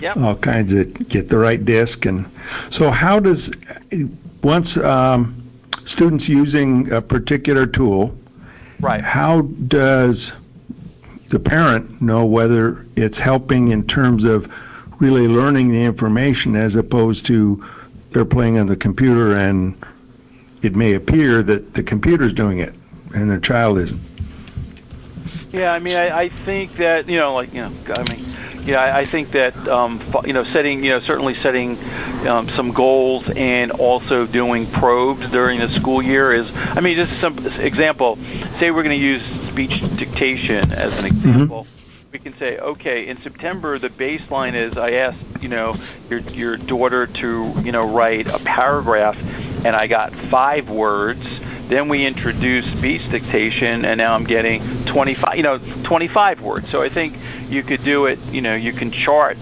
Yep. 0.00 0.16
all 0.18 0.36
kinds 0.36 0.72
of 0.72 1.08
get 1.08 1.28
the 1.30 1.38
right 1.38 1.64
disc 1.64 2.04
and 2.04 2.26
so 2.72 2.90
how 2.90 3.18
does 3.18 3.48
once 4.42 4.76
um, 4.84 5.42
students 5.86 6.24
using 6.28 6.90
a 6.92 7.00
particular 7.00 7.66
tool, 7.66 8.14
Right. 8.80 9.02
how 9.02 9.42
does 9.68 10.32
the 11.30 11.38
parent 11.38 12.00
know 12.02 12.24
whether 12.26 12.86
it's 12.94 13.18
helping 13.18 13.68
in 13.72 13.86
terms 13.86 14.22
of 14.24 14.44
really 15.00 15.28
learning 15.28 15.70
the 15.70 15.78
information 15.78 16.56
as 16.56 16.74
opposed 16.74 17.26
to 17.26 17.62
they're 18.12 18.24
playing 18.24 18.58
on 18.58 18.66
the 18.66 18.76
computer 18.76 19.36
and 19.36 19.76
it 20.62 20.74
may 20.74 20.94
appear 20.94 21.42
that 21.42 21.74
the 21.74 21.82
computer's 21.82 22.32
doing 22.32 22.58
it 22.58 22.74
and 23.14 23.30
the 23.30 23.40
child 23.42 23.78
isn't. 23.78 24.00
Yeah, 25.52 25.70
I 25.70 25.78
mean, 25.78 25.96
I, 25.96 26.22
I 26.22 26.44
think 26.44 26.72
that 26.78 27.08
you 27.08 27.18
know, 27.18 27.34
like 27.34 27.52
you 27.52 27.60
know, 27.60 27.72
I 27.94 28.02
mean, 28.02 28.64
yeah, 28.66 28.76
I, 28.76 29.02
I 29.02 29.10
think 29.10 29.32
that 29.32 29.56
um, 29.68 30.12
you 30.24 30.32
know, 30.32 30.44
setting 30.52 30.82
you 30.82 30.90
know, 30.90 31.00
certainly 31.06 31.34
setting 31.42 31.78
um, 32.26 32.50
some 32.56 32.74
goals 32.74 33.24
and 33.34 33.70
also 33.72 34.26
doing 34.26 34.70
probes 34.78 35.22
during 35.30 35.60
the 35.60 35.68
school 35.80 36.02
year 36.02 36.34
is. 36.34 36.46
I 36.52 36.80
mean, 36.80 36.96
just 36.96 37.20
some 37.20 37.38
example. 37.60 38.16
Say 38.60 38.70
we're 38.70 38.82
going 38.82 38.98
to 38.98 39.04
use 39.04 39.22
speech 39.52 39.72
dictation 39.98 40.72
as 40.72 40.92
an 40.98 41.06
example. 41.06 41.66
We 42.16 42.22
can 42.22 42.38
say, 42.38 42.56
okay, 42.56 43.08
in 43.08 43.20
September 43.22 43.78
the 43.78 43.90
baseline 43.90 44.54
is 44.54 44.78
I 44.78 44.92
asked 44.92 45.42
you 45.42 45.50
know 45.50 45.76
your 46.08 46.20
your 46.20 46.56
daughter 46.56 47.06
to 47.06 47.60
you 47.62 47.72
know 47.72 47.94
write 47.94 48.26
a 48.26 48.38
paragraph, 48.38 49.16
and 49.16 49.76
I 49.76 49.86
got 49.86 50.14
five 50.30 50.66
words. 50.66 51.20
Then 51.68 51.90
we 51.90 52.06
introduced 52.06 52.68
speech 52.78 53.02
dictation, 53.10 53.84
and 53.84 53.98
now 53.98 54.14
I'm 54.14 54.24
getting 54.24 54.86
25, 54.94 55.36
you 55.36 55.42
know, 55.42 55.58
25 55.86 56.40
words. 56.40 56.66
So 56.70 56.80
I 56.80 56.88
think 56.88 57.12
you 57.50 57.62
could 57.62 57.84
do 57.84 58.06
it. 58.06 58.18
You 58.32 58.40
know, 58.40 58.54
you 58.54 58.72
can 58.72 58.90
chart 59.04 59.36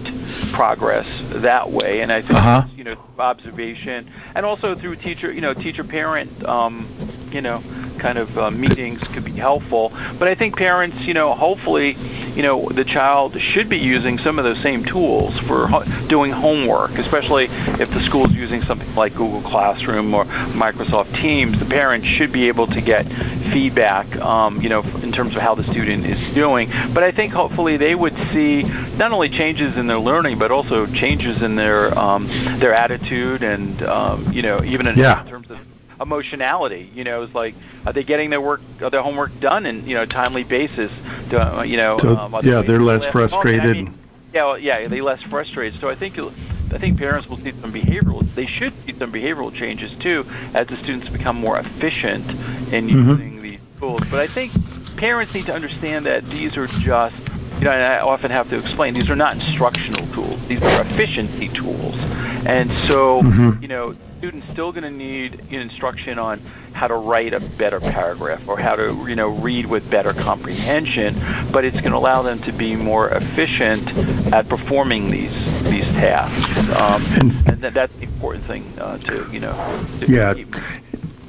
progress 0.53 1.05
that 1.43 1.71
way, 1.71 2.01
and 2.01 2.11
I 2.11 2.23
think 2.23 2.33
uh-huh. 2.33 2.63
you 2.75 2.83
know 2.83 3.01
observation 3.17 4.11
and 4.35 4.45
also 4.45 4.77
through 4.77 4.97
teacher, 4.97 5.31
you 5.31 5.39
know, 5.39 5.53
teacher 5.53 5.85
parent, 5.85 6.45
um, 6.45 7.29
you 7.31 7.39
know 7.39 7.61
kind 7.99 8.17
of 8.17 8.29
uh, 8.37 8.51
meetings 8.51 9.01
could 9.13 9.25
be 9.25 9.33
helpful. 9.33 9.89
But 10.19 10.27
I 10.27 10.35
think 10.35 10.55
parents, 10.55 10.97
you 11.01 11.13
know, 11.13 11.33
hopefully, 11.33 11.95
you 12.35 12.43
know, 12.43 12.69
the 12.75 12.85
child 12.85 13.35
should 13.39 13.69
be 13.69 13.77
using 13.77 14.17
some 14.19 14.39
of 14.39 14.45
those 14.45 14.61
same 14.61 14.85
tools 14.85 15.33
for 15.47 15.67
ho- 15.67 16.07
doing 16.07 16.31
homework, 16.31 16.91
especially 16.91 17.47
if 17.49 17.89
the 17.89 18.03
school 18.05 18.25
is 18.25 18.33
using 18.33 18.61
something 18.63 18.93
like 18.95 19.13
Google 19.13 19.41
Classroom 19.41 20.13
or 20.13 20.25
Microsoft 20.25 21.13
Teams. 21.21 21.57
The 21.59 21.65
parents 21.65 22.07
should 22.17 22.31
be 22.31 22.47
able 22.47 22.67
to 22.67 22.81
get 22.81 23.05
feedback, 23.51 24.07
um, 24.17 24.61
you 24.61 24.69
know, 24.69 24.81
in 25.01 25.11
terms 25.11 25.35
of 25.35 25.41
how 25.41 25.55
the 25.55 25.63
student 25.63 26.05
is 26.05 26.35
doing. 26.35 26.69
But 26.93 27.03
I 27.03 27.11
think 27.11 27.33
hopefully 27.33 27.77
they 27.77 27.95
would 27.95 28.15
see 28.33 28.63
not 28.63 29.11
only 29.11 29.29
changes 29.29 29.77
in 29.77 29.87
their 29.87 29.99
learning, 29.99 30.39
but 30.39 30.51
also 30.51 30.85
changes 30.87 31.41
in 31.41 31.55
their 31.55 31.97
um, 31.97 32.27
their 32.59 32.73
attitude 32.73 33.43
and 33.43 33.81
um, 33.83 34.31
you 34.31 34.41
know 34.41 34.63
even 34.63 34.87
in, 34.87 34.97
yeah. 34.97 35.21
in 35.21 35.27
terms 35.29 35.47
of 35.49 35.57
emotionality. 35.99 36.89
You 36.93 37.03
know, 37.03 37.23
it's 37.23 37.35
like, 37.35 37.55
are 37.85 37.93
they 37.93 38.03
getting 38.03 38.29
their 38.29 38.41
work, 38.41 38.61
their 38.79 39.01
homework 39.01 39.31
done 39.39 39.65
in 39.65 39.87
you 39.87 39.95
know 39.95 40.05
timely 40.05 40.43
basis? 40.43 40.91
Uh, 41.31 41.63
you 41.63 41.77
know, 41.77 41.99
so, 42.01 42.09
um, 42.15 42.35
yeah, 42.43 42.61
they're 42.65 42.81
less 42.81 43.03
frustrated. 43.11 43.61
I 43.61 43.73
mean, 43.73 43.99
yeah, 44.33 44.45
well, 44.45 44.59
yeah, 44.59 44.87
they 44.87 45.01
less 45.01 45.23
frustrated. 45.29 45.79
So 45.79 45.89
I 45.89 45.97
think 45.97 46.17
I 46.17 46.77
think 46.77 46.97
parents 46.97 47.27
will 47.27 47.37
see 47.37 47.53
some 47.61 47.71
behavioral. 47.71 48.23
They 48.35 48.45
should 48.45 48.73
see 48.85 48.93
some 48.99 49.11
behavioral 49.11 49.53
changes 49.53 49.91
too 50.01 50.23
as 50.53 50.67
the 50.67 50.75
students 50.83 51.09
become 51.09 51.37
more 51.37 51.57
efficient 51.59 52.29
in 52.73 52.87
mm-hmm. 52.87 53.09
using 53.11 53.41
these 53.41 53.59
tools. 53.79 54.01
But 54.11 54.19
I 54.19 54.33
think 54.33 54.51
parents 54.97 55.33
need 55.33 55.45
to 55.45 55.53
understand 55.53 56.05
that 56.05 56.25
these 56.25 56.57
are 56.57 56.67
just 56.83 57.15
you 57.59 57.63
know, 57.63 57.71
and 57.71 57.83
I 57.83 57.99
often 57.99 58.31
have 58.31 58.49
to 58.49 58.59
explain 58.59 58.93
these 58.93 59.09
are 59.09 59.15
not 59.15 59.37
instructional 59.37 60.03
tools; 60.13 60.41
these 60.49 60.61
are 60.61 60.83
efficiency 60.83 61.47
tools. 61.55 61.95
And 61.95 62.69
so, 62.89 63.21
mm-hmm. 63.23 63.61
you 63.61 63.69
know, 63.69 63.95
student's 64.17 64.47
still 64.53 64.71
going 64.71 64.83
to 64.83 64.91
need 64.91 65.39
instruction 65.51 66.19
on 66.19 66.39
how 66.73 66.87
to 66.87 66.95
write 66.95 67.33
a 67.33 67.39
better 67.57 67.79
paragraph 67.79 68.41
or 68.47 68.59
how 68.59 68.75
to 68.75 69.05
you 69.07 69.15
know 69.15 69.39
read 69.41 69.65
with 69.65 69.89
better 69.89 70.13
comprehension, 70.13 71.49
but 71.51 71.63
it's 71.63 71.79
going 71.81 71.91
to 71.91 71.97
allow 71.97 72.21
them 72.21 72.41
to 72.43 72.55
be 72.57 72.75
more 72.75 73.09
efficient 73.11 74.33
at 74.33 74.47
performing 74.49 75.11
these 75.11 75.33
these 75.63 75.85
tasks, 75.95 76.69
um, 76.75 77.03
and 77.47 77.63
that, 77.63 77.73
that's 77.73 77.93
the 77.93 78.03
important 78.03 78.45
thing 78.47 78.63
uh, 78.79 78.97
to 78.99 79.29
you 79.31 79.39
know. 79.39 79.53
To 80.01 80.11
yeah, 80.11 80.33
keep. 80.33 80.53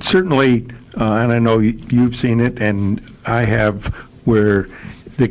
certainly, 0.03 0.67
uh, 0.99 1.23
and 1.23 1.33
I 1.33 1.39
know 1.39 1.59
you've 1.59 2.15
seen 2.17 2.41
it, 2.41 2.59
and 2.61 3.01
I 3.27 3.45
have, 3.45 3.81
where 4.25 4.67
the 5.19 5.29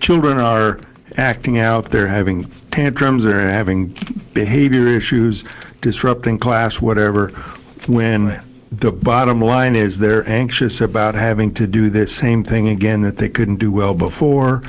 children 0.00 0.38
are 0.38 0.80
acting 1.16 1.58
out, 1.58 1.90
they're 1.90 2.08
having 2.08 2.50
tantrums, 2.72 3.24
they're 3.24 3.50
having 3.50 3.96
behavior 4.32 4.96
issues 4.96 5.42
disrupting 5.82 6.38
class, 6.38 6.74
whatever, 6.80 7.28
when 7.88 8.26
right. 8.26 8.40
the 8.80 8.90
bottom 8.90 9.40
line 9.40 9.74
is 9.74 9.94
they're 10.00 10.28
anxious 10.28 10.80
about 10.80 11.14
having 11.14 11.54
to 11.54 11.66
do 11.66 11.90
this 11.90 12.10
same 12.20 12.44
thing 12.44 12.68
again 12.68 13.02
that 13.02 13.16
they 13.18 13.28
couldn't 13.28 13.58
do 13.58 13.72
well 13.72 13.94
before. 13.94 14.62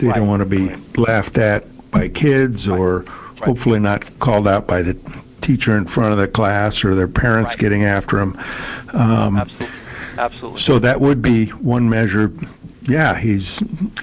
They 0.00 0.06
right. 0.06 0.16
don't 0.16 0.28
want 0.28 0.42
to 0.42 0.48
be 0.48 0.68
right. 0.68 0.98
laughed 0.98 1.38
at 1.38 1.64
by 1.90 2.08
kids 2.08 2.68
or 2.68 3.04
hopefully 3.42 3.80
not 3.80 4.04
called 4.20 4.46
out 4.46 4.66
by 4.66 4.82
the 4.82 4.94
teacher 5.42 5.76
in 5.78 5.86
front 5.88 6.12
of 6.12 6.18
the 6.18 6.28
class 6.28 6.84
or 6.84 6.94
their 6.94 7.08
parents 7.08 7.54
getting 7.58 7.84
after 7.84 8.16
them. 8.16 8.36
Um, 8.92 9.36
Absolutely. 9.38 9.68
Absolutely. 10.18 10.60
So 10.62 10.80
that 10.80 11.00
would 11.00 11.22
be 11.22 11.46
one 11.46 11.88
measure. 11.88 12.30
Yeah, 12.82 13.18
he's 13.18 13.46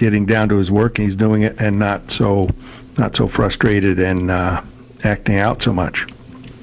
getting 0.00 0.24
down 0.24 0.48
to 0.48 0.56
his 0.56 0.70
work 0.70 0.98
and 0.98 1.08
he's 1.08 1.18
doing 1.18 1.42
it 1.42 1.56
and 1.58 1.78
not 1.78 2.02
so 2.16 2.48
not 2.96 3.14
so 3.14 3.28
frustrated 3.36 3.98
and 3.98 4.30
uh, 4.30 4.62
acting 5.04 5.36
out 5.36 5.60
so 5.60 5.72
much. 5.72 5.96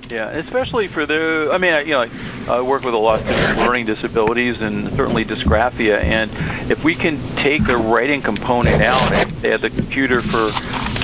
Yeah, 0.10 0.30
especially 0.32 0.90
for 0.94 1.06
the. 1.06 1.50
I 1.54 1.58
mean, 1.58 1.74
I, 1.74 1.82
you 1.82 1.96
know, 1.96 2.04
I 2.52 2.62
work 2.62 2.84
with 2.84 2.94
a 2.94 2.98
lot 2.98 3.20
of 3.20 3.26
students 3.26 3.58
with 3.58 3.68
learning 3.68 3.86
disabilities 3.86 4.58
and 4.60 4.92
certainly 4.98 5.24
dysgraphia. 5.24 6.04
And 6.04 6.72
if 6.72 6.84
we 6.84 6.96
can 6.96 7.36
take 7.44 7.66
the 7.66 7.78
writing 7.78 8.22
component 8.22 8.84
out, 8.84 9.10
they 9.42 9.50
have 9.50 9.62
the 9.62 9.70
computer 9.70 10.22
for 10.22 10.52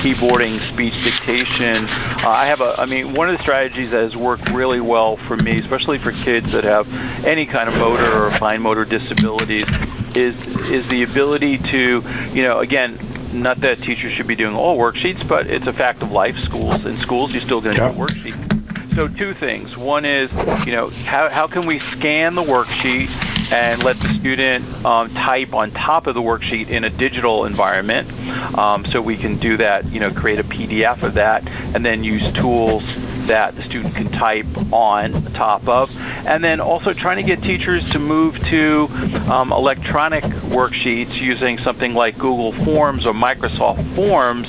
keyboarding, 0.04 0.60
speech 0.74 0.92
dictation. 1.00 1.88
Uh, 1.88 2.28
I 2.28 2.46
have 2.46 2.60
a. 2.60 2.76
I 2.76 2.84
mean, 2.84 3.14
one 3.14 3.30
of 3.30 3.36
the 3.38 3.42
strategies 3.42 3.90
that 3.90 4.04
has 4.04 4.16
worked 4.16 4.44
really 4.52 4.80
well 4.80 5.16
for 5.26 5.36
me, 5.36 5.58
especially 5.58 5.98
for 6.04 6.12
kids 6.24 6.52
that 6.52 6.64
have 6.64 6.86
any 7.24 7.46
kind 7.46 7.68
of 7.68 7.74
motor 7.76 8.28
or 8.28 8.38
fine 8.38 8.60
motor 8.60 8.84
disabilities, 8.84 9.66
is 10.12 10.36
is 10.68 10.84
the 10.92 11.06
ability 11.08 11.56
to, 11.56 12.04
you 12.36 12.42
know, 12.44 12.60
again, 12.60 13.32
not 13.32 13.60
that 13.62 13.80
teachers 13.80 14.12
should 14.12 14.28
be 14.28 14.36
doing 14.36 14.54
all 14.54 14.76
worksheets, 14.76 15.26
but 15.26 15.46
it's 15.46 15.66
a 15.66 15.72
fact 15.72 16.02
of 16.02 16.10
life. 16.10 16.36
Schools 16.44 16.84
in 16.84 17.00
schools, 17.00 17.32
you're 17.32 17.42
still 17.42 17.62
going 17.62 17.76
to 17.76 17.82
yeah. 17.82 17.92
do 17.92 17.98
worksheets 17.98 18.49
so 18.94 19.08
two 19.08 19.34
things. 19.40 19.76
One 19.76 20.04
is, 20.04 20.30
you 20.66 20.72
know, 20.72 20.90
how, 20.90 21.28
how 21.30 21.48
can 21.48 21.66
we 21.66 21.80
scan 21.98 22.34
the 22.34 22.42
worksheet 22.42 23.08
and 23.52 23.82
let 23.82 23.96
the 23.98 24.16
student 24.20 24.86
um, 24.86 25.12
type 25.14 25.52
on 25.52 25.72
top 25.72 26.06
of 26.06 26.14
the 26.14 26.20
worksheet 26.20 26.68
in 26.68 26.84
a 26.84 26.90
digital 26.98 27.46
environment. 27.46 28.08
Um, 28.56 28.84
so 28.90 29.02
we 29.02 29.16
can 29.16 29.40
do 29.40 29.56
that, 29.56 29.86
you 29.86 30.00
know, 30.00 30.12
create 30.12 30.38
a 30.38 30.44
PDF 30.44 31.02
of 31.02 31.14
that, 31.14 31.46
and 31.46 31.84
then 31.84 32.04
use 32.04 32.22
tools 32.40 32.82
that 33.28 33.54
the 33.56 33.62
student 33.62 33.94
can 33.94 34.10
type 34.12 34.46
on 34.72 35.32
top 35.34 35.66
of. 35.66 35.88
And 35.90 36.42
then 36.42 36.60
also 36.60 36.92
trying 36.94 37.24
to 37.24 37.28
get 37.28 37.42
teachers 37.42 37.82
to 37.92 37.98
move 37.98 38.34
to 38.50 38.86
um, 39.30 39.52
electronic 39.52 40.24
worksheets 40.24 41.20
using 41.20 41.58
something 41.58 41.92
like 41.92 42.14
Google 42.14 42.52
Forms 42.64 43.06
or 43.06 43.12
Microsoft 43.12 43.96
Forms. 43.96 44.46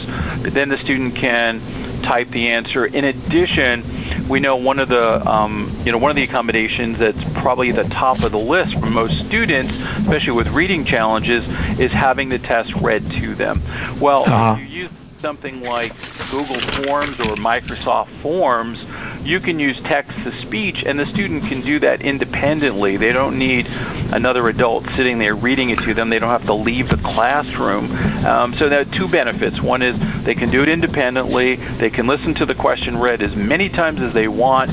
Then 0.54 0.70
the 0.70 0.78
student 0.78 1.16
can 1.16 1.91
type 2.02 2.30
the 2.32 2.50
answer. 2.50 2.86
In 2.86 3.06
addition, 3.06 4.28
we 4.30 4.40
know 4.40 4.56
one 4.58 4.80
of 4.80 4.90
the 4.90 5.28
um, 5.28 5.84
you 5.86 5.92
know 5.92 5.98
one 5.98 6.12
of 6.12 6.16
the 6.16 6.24
accommodations 6.24 7.00
that's 7.00 7.24
probably 7.42 7.70
at 7.70 7.76
the 7.76 7.90
top 7.90 8.20
of 8.22 8.32
the 8.32 8.38
list 8.38 8.74
for 8.80 8.88
most 8.88 9.14
students, 9.28 9.74
especially 10.02 10.34
with 10.34 10.48
reading 10.48 10.86
challenges, 10.86 11.44
is 11.80 11.92
having 11.92 12.30
the 12.30 12.40
test 12.40 12.74
read 12.82 13.04
to 13.22 13.36
them. 13.36 14.00
Well, 14.02 14.24
uh-huh. 14.24 14.56
if 14.58 14.70
you 14.70 14.84
use 14.84 14.92
something 15.22 15.62
like 15.62 15.92
Google 16.32 16.60
Forms 16.84 17.18
or 17.20 17.36
Microsoft 17.36 18.22
Forms, 18.22 18.78
you 19.24 19.40
can 19.40 19.60
use 19.60 19.80
text 19.86 20.12
to 20.24 20.32
speech, 20.42 20.84
and 20.86 21.00
the 21.00 21.06
student 21.06 21.44
can 21.48 21.64
do 21.64 21.80
that 21.80 22.02
independently. 22.02 22.98
They 22.98 23.14
don't 23.14 23.38
need 23.38 23.66
another 23.68 24.50
adult 24.50 24.86
sitting 24.98 25.20
there 25.20 25.36
reading 25.36 25.70
it 25.70 25.80
to 25.86 25.94
them. 25.94 26.10
They 26.10 26.20
don't 26.20 26.30
have 26.30 26.46
to 26.48 26.54
leave 26.54 26.90
the 26.90 26.98
classroom. 26.98 27.92
Um, 28.26 28.56
so 28.58 28.68
there 28.68 28.82
are 28.82 28.98
two 28.98 29.08
benefits. 29.12 29.62
One 29.62 29.82
is 29.82 29.96
they 30.26 30.36
can 30.36 30.52
do 30.52 30.64
it 30.64 30.70
independently. 30.70 31.56
They 31.80 31.90
can 31.90 32.08
listen 32.08 32.34
to 32.36 32.46
the 32.46 32.56
question 32.56 32.98
read 32.98 33.22
as 33.22 33.36
many 33.36 33.70
times 33.70 34.00
as 34.02 34.14
they 34.14 34.28
want 34.28 34.72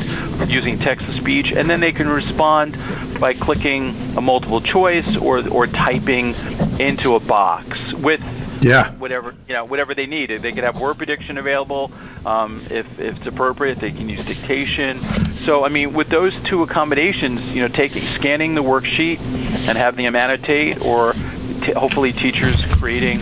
using 0.48 0.78
text 0.78 1.06
to 1.06 1.16
speech, 1.18 1.52
and 1.54 1.68
then 1.68 1.80
they 1.80 1.92
can 1.92 2.08
respond 2.08 2.76
by 3.20 3.34
clicking 3.34 4.14
a 4.16 4.20
multiple 4.20 4.62
choice 4.62 5.16
or 5.20 5.46
or 5.48 5.66
typing 5.66 6.34
into 6.80 7.14
a 7.14 7.20
box 7.20 7.76
with 8.02 8.20
yeah. 8.62 8.96
whatever 8.98 9.34
you 9.46 9.54
know 9.54 9.64
whatever 9.64 9.94
they 9.94 10.06
need. 10.06 10.30
They 10.30 10.52
could 10.52 10.64
have 10.64 10.76
word 10.76 10.98
prediction 10.98 11.38
available. 11.38 11.90
Um, 12.24 12.66
if, 12.70 12.86
if 12.98 13.16
it's 13.16 13.26
appropriate, 13.26 13.78
they 13.80 13.90
can 13.90 14.08
use 14.08 14.24
dictation. 14.26 15.44
So 15.46 15.64
I 15.64 15.68
mean, 15.68 15.94
with 15.94 16.10
those 16.10 16.32
two 16.50 16.62
accommodations, 16.62 17.40
you 17.54 17.62
know, 17.62 17.68
taking 17.68 18.02
scanning 18.16 18.54
the 18.54 18.62
worksheet 18.62 19.18
and 19.20 19.76
having 19.78 20.04
them 20.04 20.16
annotate, 20.16 20.78
or 20.82 21.12
t- 21.12 21.72
hopefully 21.74 22.12
teachers 22.12 22.56
creating 22.78 23.20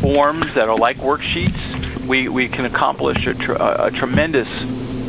forms 0.00 0.46
that 0.54 0.68
are 0.68 0.78
like 0.78 0.96
worksheets, 0.96 2.08
we, 2.08 2.28
we 2.28 2.48
can 2.48 2.64
accomplish 2.64 3.18
a, 3.26 3.34
tr- 3.34 3.52
a 3.52 3.90
tremendous 3.94 4.48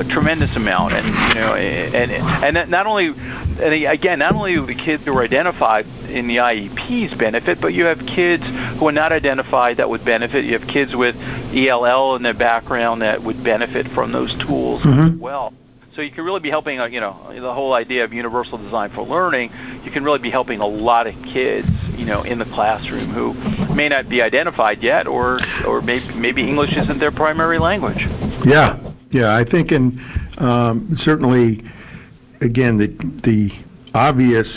a 0.02 0.14
tremendous 0.14 0.56
amount, 0.56 0.94
and 0.94 1.08
you 1.08 1.36
know, 1.36 1.56
and 1.56 2.12
and 2.12 2.72
not 2.72 2.88
only, 2.88 3.08
and 3.08 3.86
again, 3.86 4.20
not 4.20 4.36
only 4.36 4.56
the 4.56 4.76
kids 4.76 5.04
who 5.06 5.14
are 5.16 5.24
identified 5.24 5.86
in 6.10 6.28
the 6.28 6.38
IEPs 6.38 7.18
benefit, 7.18 7.62
but 7.62 7.74
you 7.74 7.86
have 7.86 8.00
kids 8.00 8.44
who 8.80 8.88
are 8.88 8.92
not 8.92 9.12
identified 9.12 9.78
that 9.78 9.90
would 9.90 10.04
benefit. 10.04 10.46
You 10.46 10.58
have 10.58 10.68
kids 10.68 10.96
with 10.96 11.16
ELL 11.16 12.16
in 12.16 12.24
their 12.24 12.38
background 12.38 13.02
that 13.02 13.24
would 13.24 13.44
benefit 13.44 13.88
from 13.94 14.12
those 14.12 14.34
tools 14.48 14.82
mm-hmm. 14.84 15.16
as 15.16 15.20
well. 15.20 15.54
So 15.96 16.02
you 16.02 16.12
can 16.12 16.24
really 16.24 16.40
be 16.40 16.50
helping, 16.50 16.80
uh, 16.80 16.86
you 16.86 17.02
know, 17.02 17.32
the 17.34 17.54
whole 17.54 17.74
idea 17.74 18.06
of 18.06 18.14
universal 18.14 18.58
design 18.58 18.92
for 18.96 19.04
learning. 19.04 19.52
You 19.84 19.92
can 19.92 20.06
really 20.06 20.20
be 20.20 20.32
helping 20.32 20.62
a 20.62 20.66
lot 20.66 21.06
of 21.06 21.14
kids, 21.34 21.68
you 21.98 22.06
know, 22.06 22.24
in 22.24 22.40
the 22.40 22.46
classroom 22.46 23.14
who 23.14 23.34
may 23.76 23.90
not 23.90 24.08
be 24.08 24.22
identified 24.22 24.82
yet, 24.82 25.06
or 25.06 25.38
or 25.68 25.82
maybe 25.82 26.14
maybe 26.16 26.48
English 26.48 26.72
isn't 26.78 27.00
their 27.00 27.12
primary 27.12 27.60
language. 27.60 28.00
Yeah, 28.46 28.80
yeah, 29.12 29.36
I 29.36 29.44
think, 29.50 29.72
and 29.72 30.00
um, 30.38 30.98
certainly, 31.04 31.64
again, 32.42 32.78
the 32.78 32.88
the 33.24 33.50
obvious 33.94 34.48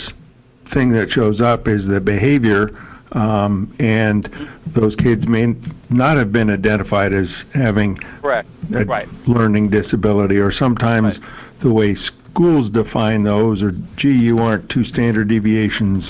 thing 0.73 0.91
that 0.93 1.09
shows 1.09 1.41
up 1.41 1.67
is 1.67 1.85
the 1.87 1.99
behavior, 1.99 2.69
um, 3.11 3.75
and 3.79 4.29
those 4.75 4.95
kids 4.95 5.27
may 5.27 5.53
not 5.89 6.17
have 6.17 6.31
been 6.31 6.49
identified 6.49 7.13
as 7.13 7.27
having 7.53 7.97
Correct. 8.21 8.47
a 8.73 8.85
right. 8.85 9.07
learning 9.27 9.69
disability, 9.69 10.37
or 10.37 10.51
sometimes 10.51 11.17
right. 11.19 11.63
the 11.63 11.71
way 11.71 11.95
schools 11.95 12.69
define 12.71 13.23
those, 13.23 13.61
or 13.61 13.71
gee, 13.97 14.09
you 14.09 14.39
aren't 14.39 14.69
two 14.69 14.83
standard 14.83 15.27
deviations 15.27 16.03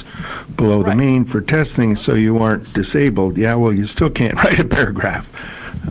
below 0.58 0.82
right. 0.82 0.92
the 0.92 0.96
mean 0.96 1.26
for 1.32 1.42
testing, 1.42 1.96
so 2.04 2.14
you 2.14 2.38
aren't 2.38 2.72
disabled. 2.74 3.38
Yeah, 3.38 3.56
well, 3.56 3.74
you 3.74 3.88
still 3.88 4.10
can't 4.10 4.36
write 4.44 4.60
a 4.60 4.68
paragraph. 4.68 5.26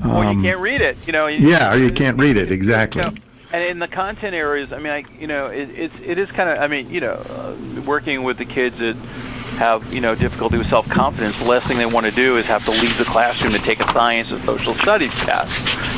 Um, 0.03 0.11
well, 0.11 0.35
you 0.35 0.43
can't 0.43 0.61
read 0.61 0.81
it. 0.81 0.97
You 1.07 1.13
know. 1.13 1.27
Yeah, 1.27 1.73
or 1.73 1.79
you 1.79 1.93
can't 1.93 2.19
read 2.19 2.37
it 2.37 2.51
exactly. 2.51 3.03
You 3.03 3.11
know, 3.11 3.17
and 3.53 3.63
in 3.63 3.79
the 3.79 3.89
content 3.89 4.35
areas, 4.35 4.73
I 4.73 4.79
mean, 4.79 4.93
I, 4.93 5.05
you 5.19 5.29
know, 5.29 5.47
it, 5.47 5.71
it's 5.71 5.95
it 6.01 6.19
is 6.19 6.29
kind 6.33 6.51
of, 6.51 6.59
I 6.59 6.67
mean, 6.67 6.91
you 6.91 7.01
know, 7.01 7.15
uh, 7.15 7.83
working 7.87 8.25
with 8.25 8.39
the 8.39 8.47
kids 8.47 8.77
that 8.79 8.97
have 9.59 9.85
you 9.93 10.01
know 10.01 10.15
difficulty 10.15 10.59
with 10.59 10.69
self 10.69 10.87
confidence, 10.91 11.37
the 11.39 11.45
last 11.45 11.69
thing 11.69 11.79
they 11.79 11.87
want 11.87 12.05
to 12.05 12.15
do 12.15 12.37
is 12.37 12.45
have 12.47 12.65
to 12.65 12.73
leave 12.73 12.99
the 12.99 13.07
classroom 13.07 13.53
to 13.53 13.63
take 13.65 13.79
a 13.79 13.87
science 13.95 14.27
or 14.33 14.43
social 14.45 14.75
studies 14.83 15.13
test. 15.25 15.55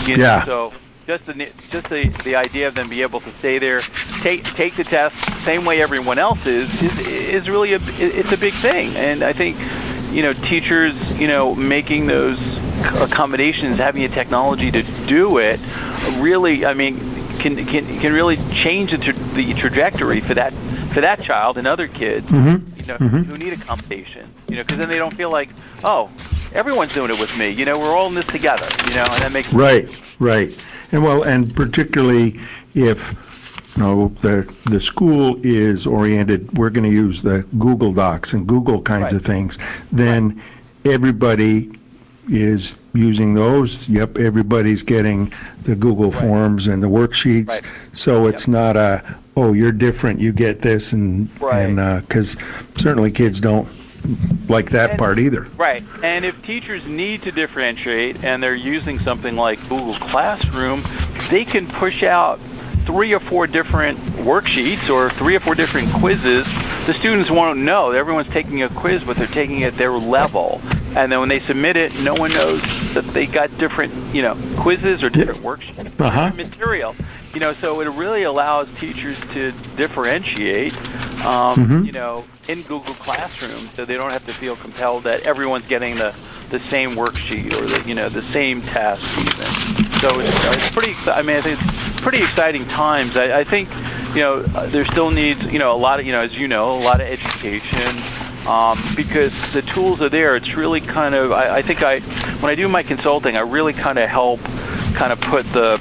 You 0.06 0.18
know? 0.18 0.24
Yeah. 0.24 0.44
So 0.44 0.72
just 1.06 1.24
the 1.24 1.32
just 1.72 1.88
the 1.88 2.12
the 2.24 2.36
idea 2.36 2.68
of 2.68 2.74
them 2.74 2.90
be 2.90 3.00
able 3.00 3.20
to 3.20 3.32
stay 3.38 3.58
there, 3.58 3.80
take 4.22 4.44
take 4.56 4.76
the 4.76 4.84
test 4.84 5.14
same 5.46 5.64
way 5.64 5.80
everyone 5.80 6.18
else 6.18 6.40
is 6.44 6.68
is 6.82 7.42
is 7.42 7.48
really 7.48 7.72
a 7.72 7.78
it's 7.80 8.32
a 8.32 8.36
big 8.36 8.54
thing, 8.60 8.94
and 8.96 9.24
I 9.24 9.32
think 9.32 9.56
you 10.12 10.22
know 10.22 10.34
teachers 10.34 10.92
you 11.16 11.26
know 11.26 11.54
making 11.54 12.06
those 12.06 12.36
accommodations, 13.00 13.78
having 13.78 14.02
a 14.02 14.08
technology 14.14 14.70
to 14.70 14.82
do 15.06 15.38
it, 15.38 15.60
really 16.20 16.64
I 16.64 16.74
mean 16.74 17.38
can 17.42 17.56
can 17.66 18.00
can 18.00 18.12
really 18.12 18.36
change 18.64 18.90
the, 18.90 18.98
tra- 18.98 19.34
the 19.34 19.54
trajectory 19.60 20.22
for 20.26 20.34
that 20.34 20.52
for 20.94 21.00
that 21.00 21.20
child 21.20 21.58
and 21.58 21.66
other 21.66 21.88
kids. 21.88 22.26
Mm-hmm 22.26 22.76
you 22.86 22.92
know, 22.92 22.98
mm-hmm. 22.98 23.22
who 23.22 23.36
need 23.36 23.52
accommodation. 23.52 24.32
You 24.48 24.56
know, 24.56 24.62
because 24.62 24.78
then 24.78 24.88
they 24.88 24.98
don't 24.98 25.14
feel 25.16 25.30
like, 25.30 25.48
oh, 25.82 26.10
everyone's 26.54 26.94
doing 26.94 27.10
it 27.10 27.20
with 27.20 27.30
me. 27.36 27.50
You 27.50 27.64
know, 27.64 27.78
we're 27.78 27.94
all 27.94 28.08
in 28.08 28.14
this 28.14 28.26
together. 28.26 28.68
You 28.86 28.94
know, 28.94 29.06
and 29.10 29.22
that 29.22 29.32
makes 29.32 29.48
right, 29.52 29.84
right, 30.20 30.50
and 30.92 31.02
well, 31.02 31.24
and 31.24 31.54
particularly 31.54 32.36
if 32.74 32.98
you 33.76 33.82
know 33.82 34.14
the 34.22 34.46
the 34.66 34.80
school 34.80 35.40
is 35.42 35.86
oriented, 35.86 36.56
we're 36.56 36.70
going 36.70 36.88
to 36.88 36.94
use 36.94 37.18
the 37.24 37.44
Google 37.58 37.92
Docs 37.92 38.32
and 38.32 38.46
Google 38.46 38.80
kinds 38.82 39.04
right. 39.04 39.14
of 39.14 39.22
things. 39.22 39.56
Then 39.90 40.40
right. 40.84 40.94
everybody 40.94 41.70
is 42.28 42.66
using 42.94 43.34
those. 43.34 43.76
Yep, 43.88 44.16
everybody's 44.18 44.82
getting 44.82 45.30
the 45.66 45.74
Google 45.74 46.10
right. 46.10 46.22
Forms 46.22 46.66
and 46.66 46.82
the 46.82 46.88
worksheets. 46.88 47.46
Right. 47.46 47.64
So 48.04 48.26
it's 48.26 48.40
yep. 48.40 48.48
not 48.48 48.76
a 48.76 49.20
oh 49.36 49.52
you're 49.52 49.72
different, 49.72 50.20
you 50.20 50.32
get 50.32 50.62
this, 50.62 50.82
and 50.92 51.30
right. 51.40 51.66
and 51.68 52.06
because 52.06 52.28
uh, 52.28 52.82
certainly 52.82 53.12
kids 53.12 53.40
don't 53.40 53.68
like 54.48 54.70
that 54.70 54.90
and, 54.90 54.98
part 54.98 55.18
either. 55.18 55.48
Right. 55.58 55.82
And 56.02 56.24
if 56.24 56.34
teachers 56.44 56.82
need 56.86 57.22
to 57.22 57.32
differentiate 57.32 58.16
and 58.16 58.42
they're 58.42 58.54
using 58.54 58.98
something 59.04 59.34
like 59.34 59.58
Google 59.62 59.98
Classroom, 60.10 60.82
they 61.30 61.44
can 61.44 61.70
push 61.80 62.02
out 62.02 62.38
three 62.86 63.12
or 63.12 63.20
four 63.28 63.46
different 63.46 63.98
worksheets 64.22 64.88
or 64.88 65.10
three 65.18 65.34
or 65.34 65.40
four 65.40 65.54
different 65.54 65.92
quizzes. 66.00 66.46
The 66.86 66.94
students 67.00 67.30
won't 67.30 67.58
know. 67.58 67.90
Everyone's 67.90 68.32
taking 68.32 68.62
a 68.62 68.80
quiz, 68.80 69.02
but 69.04 69.16
they're 69.16 69.26
taking 69.34 69.62
it 69.62 69.74
at 69.74 69.78
their 69.78 69.92
level. 69.92 70.60
And 70.96 71.12
then 71.12 71.20
when 71.20 71.28
they 71.28 71.40
submit 71.46 71.76
it, 71.76 71.92
no 71.92 72.14
one 72.14 72.32
knows 72.32 72.62
that 72.94 73.04
they 73.12 73.26
got 73.26 73.50
different, 73.58 74.14
you 74.14 74.22
know, 74.22 74.34
quizzes 74.62 75.02
or 75.02 75.10
different 75.10 75.44
worksheets, 75.44 76.00
uh-huh. 76.00 76.32
material. 76.32 76.96
You 77.34 77.40
know, 77.40 77.52
so 77.60 77.82
it 77.82 77.84
really 77.84 78.22
allows 78.22 78.66
teachers 78.80 79.18
to 79.34 79.52
differentiate, 79.76 80.72
um, 81.20 81.60
mm-hmm. 81.60 81.84
you 81.84 81.92
know, 81.92 82.24
in 82.48 82.62
Google 82.62 82.96
Classroom, 83.04 83.70
so 83.76 83.84
they 83.84 83.94
don't 83.94 84.10
have 84.10 84.24
to 84.24 84.32
feel 84.40 84.56
compelled 84.56 85.04
that 85.04 85.20
everyone's 85.22 85.68
getting 85.68 85.96
the 85.96 86.12
the 86.50 86.60
same 86.70 86.90
worksheet 86.94 87.52
or 87.52 87.66
the 87.66 87.82
you 87.86 87.94
know 87.94 88.08
the 88.08 88.22
same 88.32 88.62
test 88.62 89.02
even. 89.18 90.00
So 90.00 90.20
it's, 90.20 90.32
it's 90.32 90.74
pretty. 90.74 90.94
I 91.10 91.20
mean, 91.20 91.36
I 91.36 91.42
think 91.42 91.58
it's 91.60 92.02
pretty 92.02 92.22
exciting 92.22 92.64
times. 92.72 93.16
I, 93.16 93.40
I 93.40 93.44
think 93.50 93.68
you 94.14 94.22
know 94.22 94.46
there 94.72 94.86
still 94.86 95.10
needs 95.10 95.40
you 95.50 95.58
know 95.58 95.72
a 95.72 95.76
lot 95.76 96.00
of 96.00 96.06
you 96.06 96.12
know 96.12 96.20
as 96.20 96.32
you 96.34 96.48
know 96.48 96.78
a 96.78 96.80
lot 96.80 97.02
of 97.02 97.06
education 97.06 98.00
um, 98.46 98.94
because 98.96 99.32
the 99.52 99.62
tools 99.74 100.00
are 100.00 100.08
there. 100.08 100.36
It's 100.36 100.54
really 100.56 100.80
kind 100.80 101.14
of 101.14 101.32
I, 101.32 101.58
I 101.58 101.66
think 101.66 101.82
I 101.82 101.98
when 102.40 102.50
I 102.50 102.54
do 102.54 102.68
my 102.68 102.82
consulting, 102.82 103.36
I 103.36 103.40
really 103.40 103.72
kind 103.72 103.98
of 103.98 104.08
help 104.08 104.40
kind 104.96 105.12
of 105.12 105.18
put 105.30 105.44
the 105.52 105.78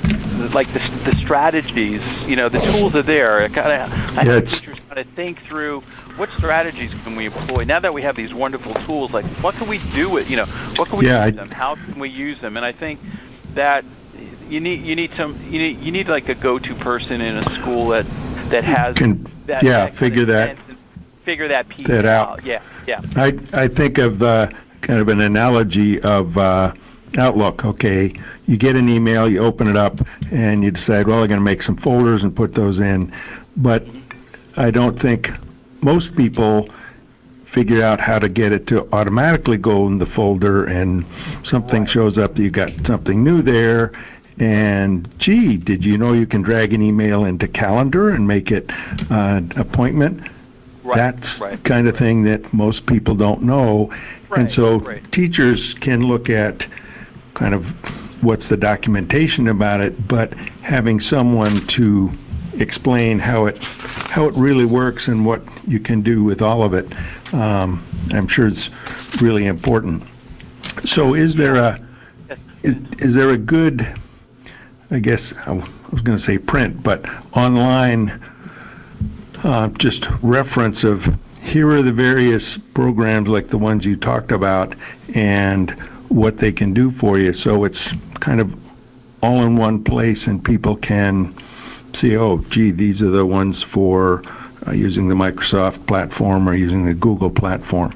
like 0.54 0.68
the, 0.68 0.80
the 1.06 1.14
strategies. 1.24 2.02
You 2.28 2.36
know, 2.36 2.50
the 2.50 2.60
tools 2.60 2.96
are 2.96 3.04
there. 3.04 3.44
I 3.44 3.48
kind 3.48 3.72
of 3.72 3.90
I 4.18 4.24
yeah, 4.26 4.34
have 4.34 4.46
teachers 4.46 4.80
kind 4.90 5.00
of 5.00 5.08
think 5.16 5.38
through 5.48 5.82
what 6.18 6.30
strategies 6.38 6.92
can 7.04 7.16
we 7.16 7.28
employ 7.28 7.64
now 7.66 7.80
that 7.80 7.94
we 7.94 8.02
have 8.02 8.16
these 8.16 8.34
wonderful 8.34 8.74
tools. 8.86 9.12
Like 9.12 9.26
what 9.44 9.56
can 9.56 9.70
we 9.70 9.78
do 9.96 10.10
with 10.10 10.28
you 10.28 10.38
know 10.38 10.74
what 10.78 10.90
can 10.90 11.00
we 11.00 11.06
yeah, 11.08 11.28
use 11.28 11.36
them? 11.36 11.52
How 11.52 11.76
can 11.76 12.00
we 12.00 12.10
use 12.10 12.40
them? 12.42 12.58
And 12.58 12.66
I 12.66 12.74
think 12.74 13.00
that 13.56 13.86
you 14.50 14.60
need 14.60 14.86
you 14.86 14.96
need 14.96 15.12
some 15.18 15.40
you 15.44 15.60
need 15.60 15.80
you 15.82 15.92
need 15.92 16.08
like 16.08 16.30
a 16.30 16.36
go-to 16.36 16.76
person 16.84 17.22
in 17.22 17.38
a 17.38 17.62
school 17.62 17.90
that 17.90 18.06
that 18.52 18.64
has 18.64 18.96
can, 18.96 19.24
that, 19.48 19.64
yeah 19.64 19.90
that 19.90 20.00
figure 20.00 20.26
that 20.26 20.58
figure 21.26 21.48
that 21.48 21.68
piece 21.70 21.88
that 21.88 22.06
out. 22.06 22.40
out. 22.40 22.46
Yeah, 22.46 22.62
yeah. 22.88 23.02
I 23.16 23.32
I 23.54 23.68
think 23.68 23.98
of 23.98 24.22
uh, 24.22 24.48
kind 24.82 25.00
of 25.00 25.08
an 25.08 25.22
analogy 25.22 26.00
of 26.02 26.38
uh, 26.38 26.74
Outlook. 27.18 27.66
Okay, 27.66 28.14
you 28.46 28.58
get 28.58 28.76
an 28.76 28.90
email, 28.90 29.30
you 29.30 29.40
open 29.40 29.68
it 29.68 29.76
up, 29.76 29.96
and 30.32 30.64
you 30.64 30.72
decide, 30.72 31.08
well, 31.08 31.22
I'm 31.22 31.28
going 31.28 31.40
to 31.40 31.42
make 31.42 31.62
some 31.62 31.78
folders 31.78 32.24
and 32.24 32.36
put 32.36 32.54
those 32.56 32.78
in. 32.78 33.14
But 33.58 33.84
I 34.58 34.72
don't 34.72 35.02
think 35.02 35.28
most 35.82 36.16
people 36.16 36.70
figure 37.54 37.84
out 37.84 38.02
how 38.02 38.20
to 38.20 38.28
get 38.28 38.52
it 38.52 38.68
to 38.68 38.88
automatically 38.94 39.58
go 39.58 39.88
in 39.88 39.98
the 39.98 40.06
folder, 40.16 40.66
and 40.66 41.06
something 41.46 41.88
shows 41.88 42.18
up 42.18 42.36
that 42.36 42.42
you 42.42 42.52
got 42.52 42.70
something 42.86 43.24
new 43.24 43.42
there. 43.42 43.92
And 44.38 45.08
gee, 45.18 45.56
did 45.56 45.84
you 45.84 45.98
know 45.98 46.12
you 46.12 46.28
can 46.28 46.42
drag 46.42 46.74
an 46.74 46.82
email 46.82 47.24
into 47.24 47.48
Calendar 47.48 48.10
and 48.10 48.28
make 48.28 48.52
it 48.52 48.70
uh, 49.10 49.40
appointment? 49.56 50.28
Right, 50.86 50.98
That's 51.20 51.42
right, 51.42 51.64
kind 51.64 51.88
of 51.88 51.96
right. 51.96 52.02
thing 52.02 52.24
that 52.26 52.54
most 52.54 52.86
people 52.86 53.16
don't 53.16 53.42
know. 53.42 53.92
And 54.32 54.52
so 54.52 54.82
teachers 55.12 55.76
can 55.82 56.02
look 56.02 56.30
at 56.30 56.62
kind 57.36 57.54
of 57.54 57.64
what's 58.22 58.48
the 58.50 58.58
documentation 58.58 59.48
about 59.48 59.80
it, 59.80 60.08
but 60.08 60.34
having 60.64 61.00
someone 61.00 61.68
to 61.78 62.10
explain 62.60 63.20
how 63.20 63.46
it 63.48 63.58
how 63.60 64.28
it 64.28 64.36
really 64.38 64.66
works 64.66 65.04
and 65.08 65.26
what 65.26 65.42
you 65.68 65.80
can 65.80 66.02
do 66.04 66.24
with 66.24 66.42
all 66.42 66.64
of 66.64 66.74
it, 66.74 66.86
um, 67.34 68.12
I'm 68.14 68.28
sure 68.28 68.48
it's 68.48 68.70
really 69.22 69.48
important. 69.48 70.04
So, 70.86 71.14
is 71.14 71.36
there 71.36 71.56
a 71.56 71.80
is, 72.64 72.76
is 73.00 73.16
there 73.16 73.32
a 73.32 73.38
good, 73.38 73.82
I 74.92 75.00
guess 75.00 75.22
I 75.46 75.52
was 75.52 76.02
going 76.04 76.18
to 76.18 76.26
say 76.26 76.38
print, 76.38 76.84
but 76.84 77.06
online 77.34 78.22
uh, 79.44 79.70
just 79.80 80.06
reference 80.24 80.84
of 80.84 81.00
here 81.42 81.70
are 81.70 81.84
the 81.84 81.94
various 81.94 82.44
programs 82.74 83.28
like 83.28 83.50
the 83.50 83.58
ones 83.58 83.86
you 83.86 83.96
talked 83.96 84.32
about 84.32 84.74
and 85.14 85.72
what 86.10 86.38
they 86.40 86.52
can 86.52 86.74
do 86.74 86.92
for 87.00 87.20
you. 87.20 87.34
So 87.34 87.66
it's 87.66 87.80
kind 88.20 88.40
of 88.40 88.50
all 89.22 89.46
in 89.46 89.58
one 89.58 89.84
place 89.84 90.22
and 90.26 90.44
people 90.44 90.76
can 90.78 91.38
see, 92.02 92.16
oh, 92.16 92.44
gee, 92.52 92.72
these 92.72 93.02
are 93.02 93.12
the 93.12 93.26
ones 93.26 93.64
for 93.74 94.24
uh, 94.68 94.72
using 94.72 95.08
the 95.08 95.16
Microsoft 95.16 95.88
platform 95.88 96.50
or 96.50 96.56
using 96.56 96.86
the 96.86 96.94
Google 96.94 97.30
platform. 97.30 97.94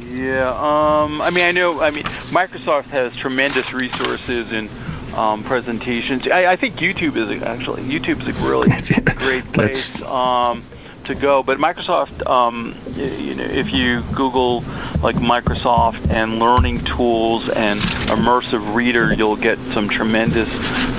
Yeah, 0.00 0.50
um, 0.50 1.20
I 1.20 1.30
mean, 1.30 1.44
I 1.44 1.50
know. 1.50 1.80
I 1.80 1.90
mean, 1.90 2.04
Microsoft 2.30 2.86
has 2.86 3.12
tremendous 3.20 3.66
resources 3.72 4.46
and 4.50 4.68
um, 5.14 5.44
presentations. 5.44 6.26
I, 6.32 6.46
I 6.46 6.56
think 6.56 6.76
YouTube 6.76 7.16
is 7.16 7.30
a, 7.30 7.46
actually 7.46 7.82
YouTube 7.82 8.22
is 8.22 8.28
a 8.28 8.46
really 8.46 8.68
great 9.16 9.44
place 9.52 9.84
um, 10.04 10.68
to 11.06 11.14
go. 11.14 11.42
But 11.42 11.58
Microsoft, 11.58 12.26
um, 12.28 12.74
you 12.96 13.34
know, 13.34 13.46
if 13.46 13.72
you 13.72 14.02
Google 14.16 14.62
like 15.02 15.16
Microsoft 15.16 16.10
and 16.10 16.38
learning 16.38 16.84
tools 16.96 17.48
and 17.54 17.80
immersive 18.10 18.74
reader, 18.74 19.12
you'll 19.12 19.40
get 19.40 19.58
some 19.74 19.88
tremendous 19.88 20.48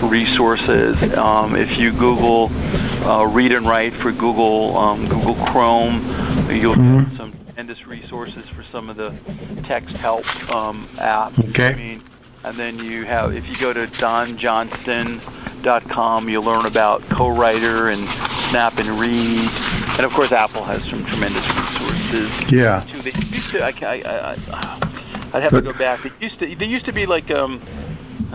resources. 0.09 0.95
Um, 1.17 1.55
if 1.55 1.77
you 1.77 1.91
Google 1.91 2.49
uh, 3.05 3.25
Read 3.25 3.51
and 3.51 3.67
Write 3.67 3.93
for 4.01 4.11
Google 4.11 4.77
um, 4.77 5.07
Google 5.09 5.35
Chrome, 5.51 6.49
you'll 6.51 6.75
mm-hmm. 6.75 7.09
get 7.09 7.17
some 7.17 7.31
tremendous 7.45 7.85
resources 7.87 8.43
for 8.55 8.63
some 8.71 8.89
of 8.89 8.97
the 8.97 9.17
text 9.67 9.95
help 9.95 10.25
um, 10.49 10.89
apps. 10.99 11.37
Okay. 11.51 11.67
I 11.67 11.75
mean, 11.75 12.03
and 12.45 12.57
then 12.59 12.77
you 12.79 13.05
have 13.05 13.33
if 13.33 13.43
you 13.49 13.57
go 13.59 13.73
to 13.73 13.87
donjohnston.com, 13.99 16.29
you'll 16.29 16.45
learn 16.45 16.65
about 16.65 17.01
co-writer 17.17 17.89
and 17.89 18.05
Snap 18.51 18.73
and 18.77 18.99
Read, 18.99 19.49
and 19.97 20.05
of 20.05 20.11
course 20.11 20.31
Apple 20.31 20.63
has 20.63 20.81
some 20.89 21.03
tremendous 21.05 21.43
resources. 21.45 22.29
Yeah. 22.53 22.85
Too. 22.91 23.01
They 23.01 23.11
used 23.35 23.51
to. 23.53 23.61
I, 23.63 23.71
I, 23.81 23.95
I, 24.05 24.33
I'd 25.33 25.43
have 25.43 25.51
But- 25.51 25.61
to 25.65 25.71
go 25.73 25.77
back. 25.77 25.99
They 26.03 26.11
used 26.23 26.39
to. 26.39 26.55
They 26.55 26.65
used 26.65 26.85
to 26.85 26.93
be 26.93 27.05
like 27.05 27.29
um, 27.31 27.59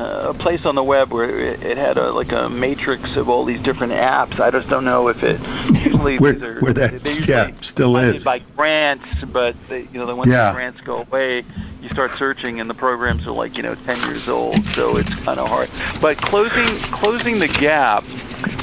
uh, 0.01 0.31
a 0.31 0.35
place 0.35 0.61
on 0.65 0.75
the 0.75 0.83
web 0.85 1.13
where 1.13 1.39
it, 1.39 1.63
it 1.63 1.77
had 1.77 1.99
a 1.99 2.11
like 2.13 2.33
a 2.33 2.49
matrix 2.49 3.03
of 3.17 3.29
all 3.29 3.45
these 3.45 3.61
different 3.63 3.93
apps. 3.93 4.41
I 4.41 4.51
just 4.51 4.69
don't 4.69 4.85
know 4.85 5.09
if 5.09 5.19
it 5.23 5.41
usually 5.85 6.19
Where- 6.19 6.33
these 6.35 6.43
are, 6.43 6.61
where 6.61 6.73
that- 6.75 7.03
they 7.05 7.11
usually 7.13 7.29
yeah, 7.33 7.51
still 7.73 7.97
is. 7.97 8.23
by 8.25 8.39
grants, 8.57 9.05
but 9.33 9.55
they, 9.69 9.81
you 9.93 9.99
know 9.99 10.07
the 10.07 10.17
once 10.17 10.31
Yeah. 10.31 10.49
the 10.49 10.55
grants 10.55 10.81
go 10.83 11.03
away, 11.03 11.45
you 11.83 11.89
start 11.91 12.13
searching 12.19 12.61
and 12.61 12.69
the 12.71 12.75
programs 12.75 13.27
are 13.27 13.33
like 13.33 13.57
you 13.57 13.63
know 13.63 13.75
10 13.75 14.01
years 14.09 14.27
old, 14.29 14.57
so 14.75 14.97
it's 14.97 15.15
kind 15.25 15.39
of 15.39 15.49
hard. 15.49 15.69
But 16.01 16.17
closing 16.23 16.81
closing 17.01 17.39
the 17.39 17.49
gap 17.49 18.03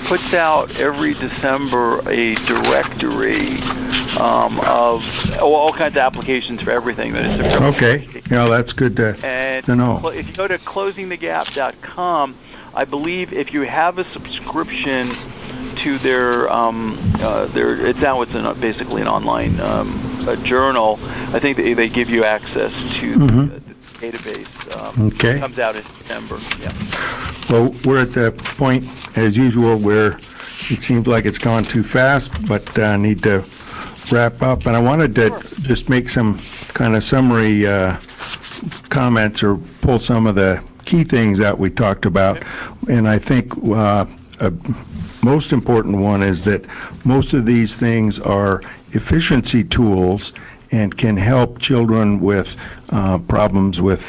puts 0.08 0.34
out 0.34 0.72
every 0.78 1.13
December 1.13 2.00
a 2.10 2.36
directory 2.48 3.60
um, 4.18 4.60
of 4.62 5.02
all 5.42 5.74
kinds 5.74 5.96
of 5.96 6.02
applications 6.02 6.62
for 6.62 6.72
everything 6.72 7.13
that 7.13 7.26
is. 7.26 7.76
Okay, 7.76 8.08
yeah, 8.32 8.48
that's 8.50 8.74
good 8.74 8.96
to, 8.96 9.10
and 9.26 9.66
to 9.66 9.76
know. 9.76 10.02
If 10.08 10.28
you 10.28 10.36
go 10.36 10.48
to 10.48 10.58
closingthegap.com, 10.60 12.40
I 12.74 12.86
believe 12.86 13.34
if 13.34 13.54
you 13.54 13.62
have 13.62 13.98
a 13.98 14.06
subscription 14.13 15.10
to 15.84 16.00
their 16.00 16.50
um, 16.52 17.16
uh, 17.20 17.54
their 17.54 17.86
it's 17.86 18.00
now 18.00 18.22
it's 18.22 18.32
an, 18.34 18.60
basically 18.62 19.02
an 19.02 19.08
online 19.08 19.60
um, 19.60 20.44
journal. 20.46 20.98
I 21.02 21.40
think 21.40 21.58
they, 21.58 21.74
they 21.74 21.90
give 21.90 22.10
you 22.10 22.24
access 22.24 22.72
to 22.72 23.06
mm-hmm. 23.18 23.66
Database. 24.02 24.76
Um, 24.76 25.12
okay. 25.14 25.38
It 25.38 25.40
comes 25.40 25.60
out 25.60 25.76
in 25.76 25.84
December. 26.02 26.40
Yeah. 26.60 27.46
Well, 27.50 27.74
we're 27.86 28.02
at 28.02 28.14
the 28.14 28.32
point, 28.58 28.84
as 29.16 29.36
usual, 29.36 29.82
where 29.82 30.20
it 30.70 30.80
seems 30.88 31.08
like 31.08 31.26
it's 31.26 31.38
gone 31.38 31.66
too 31.74 31.84
fast, 31.94 32.30
but 32.48 32.64
I 32.78 32.94
uh, 32.94 32.98
need 32.98 33.22
to 33.24 33.46
wrap 34.12 34.42
up. 34.42 34.66
And 34.66 34.76
I 34.76 34.80
wanted 34.80 35.16
to 35.16 35.28
sure. 35.28 35.42
just 35.64 35.90
make 35.90 36.10
some 36.10 36.42
kind 36.76 36.96
of 36.96 37.04
summary 37.04 37.68
uh, 37.68 38.00
comments 38.90 39.44
or 39.44 39.58
pull 39.82 40.00
some 40.06 40.28
of 40.28 40.36
the 40.36 40.64
key 40.86 41.04
things 41.04 41.40
that 41.40 41.58
we 41.58 41.70
talked 41.70 42.06
about. 42.06 42.38
Okay. 42.38 42.94
And 42.94 43.08
I 43.08 43.20
think 43.20 43.52
uh, 43.64 44.06
a 44.40 44.52
most 45.24 45.52
important 45.52 45.98
one 45.98 46.22
is 46.22 46.38
that 46.46 46.62
most 47.06 47.34
of 47.34 47.46
these 47.46 47.72
things 47.80 48.20
are 48.24 48.62
efficiency 48.94 49.64
tools 49.64 50.32
and 50.71 50.97
can 50.97 51.17
help 51.17 51.60
children 51.60 52.21
with 52.21 52.47
uh, 52.89 53.17
problems 53.30 53.80
with 53.82 53.99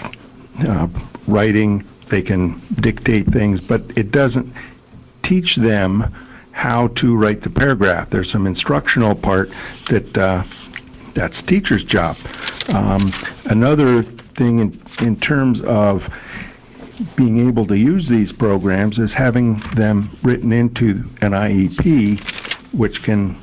uh, 0.68 0.88
writing. 1.26 1.86
They 2.10 2.22
can 2.22 2.62
dictate 2.80 3.26
things, 3.32 3.60
but 3.68 3.82
it 3.96 4.10
doesn't 4.10 4.52
teach 5.24 5.56
them 5.56 6.14
how 6.52 6.88
to 6.96 7.16
write 7.16 7.42
the 7.42 7.50
paragraph. 7.50 8.08
There's 8.10 8.30
some 8.32 8.46
instructional 8.46 9.14
part 9.14 9.48
that 9.90 10.16
uh, 10.16 10.42
that's 11.14 11.34
teacher's 11.46 11.84
job. 11.84 12.16
Um, 12.68 13.12
another 13.46 14.02
thing 14.36 14.58
in, 14.60 14.82
in 15.00 15.18
terms 15.20 15.60
of 15.66 16.00
being 17.16 17.46
able 17.48 17.66
to 17.66 17.76
use 17.76 18.06
these 18.08 18.32
programs 18.32 18.98
is 18.98 19.12
having 19.16 19.60
them 19.76 20.18
written 20.24 20.52
into 20.52 21.04
an 21.20 21.32
IEP, 21.32 22.18
which 22.74 22.98
can 23.04 23.40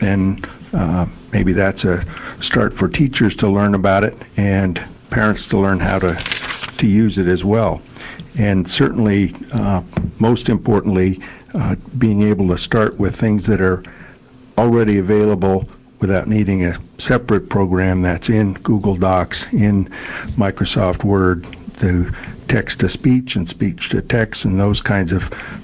then 0.00 0.40
uh, 0.72 1.06
maybe 1.32 1.52
that's 1.52 1.84
a 1.84 2.04
start 2.40 2.74
for 2.78 2.88
teachers 2.88 3.34
to 3.38 3.48
learn 3.48 3.74
about 3.74 4.04
it 4.04 4.14
and 4.36 4.78
parents 5.10 5.42
to 5.50 5.58
learn 5.58 5.80
how 5.80 5.98
to 5.98 6.14
to 6.78 6.86
use 6.86 7.18
it 7.18 7.26
as 7.26 7.42
well. 7.44 7.82
And 8.38 8.66
certainly, 8.70 9.34
uh, 9.52 9.82
most 10.20 10.48
importantly, 10.48 11.18
uh, 11.54 11.74
being 11.98 12.22
able 12.22 12.48
to 12.54 12.62
start 12.62 12.98
with 12.98 13.18
things 13.18 13.42
that 13.48 13.60
are 13.60 13.82
already 14.56 14.98
available 14.98 15.68
without 16.00 16.28
needing 16.28 16.64
a 16.64 16.78
separate 16.98 17.50
program 17.50 18.02
that's 18.02 18.28
in 18.28 18.54
Google 18.62 18.96
Docs, 18.96 19.38
in 19.52 19.88
Microsoft 20.38 21.04
Word, 21.04 21.44
the 21.80 22.10
text 22.48 22.78
to 22.80 22.88
speech 22.88 23.32
and 23.34 23.48
speech 23.48 23.80
to 23.90 24.02
text, 24.02 24.44
and 24.44 24.58
those 24.58 24.80
kinds 24.80 25.12
of 25.12 25.20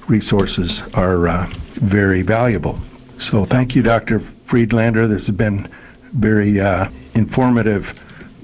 resources 0.09 0.81
are 0.93 1.27
uh, 1.27 1.47
very 1.89 2.21
valuable. 2.21 2.81
So, 3.31 3.45
thank 3.49 3.75
you, 3.75 3.81
Dr. 3.81 4.19
Friedlander. 4.49 5.07
This 5.07 5.25
has 5.27 5.35
been 5.35 5.65
a 5.65 6.19
very 6.19 6.59
uh, 6.59 6.85
informative 7.13 7.83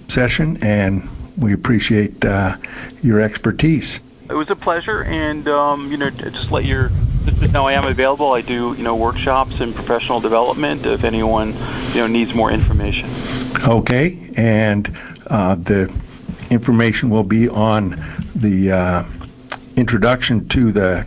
session, 0.10 0.62
and 0.64 1.10
we 1.42 1.54
appreciate 1.54 2.24
uh, 2.24 2.58
your 3.02 3.22
expertise. 3.22 4.00
It 4.30 4.34
was 4.34 4.50
a 4.50 4.56
pleasure, 4.56 5.04
and 5.04 5.48
um, 5.48 5.92
you 5.92 5.98
know, 5.98 6.10
just 6.10 6.52
let 6.52 6.66
your 6.66 6.90
know 7.52 7.68
I 7.68 7.74
am 7.74 7.86
available. 7.86 8.32
I 8.32 8.42
do 8.42 8.76
you 8.78 8.84
know 8.84 8.96
workshops 8.96 9.54
and 9.60 9.76
professional 9.76 10.22
development 10.22 10.86
if 10.86 11.04
anyone 11.04 11.54
you 11.94 12.02
know 12.02 12.08
needs 12.08 12.34
more 12.34 12.52
information. 12.52 13.54
Okay, 13.68 14.32
and 14.38 14.88
uh, 15.28 15.56
the 15.56 15.88
information 16.50 17.10
will 17.10 17.24
be 17.24 17.48
on 17.50 17.92
the 18.42 18.72
uh, 18.72 19.72
introduction 19.76 20.48
to 20.50 20.72
the 20.72 21.06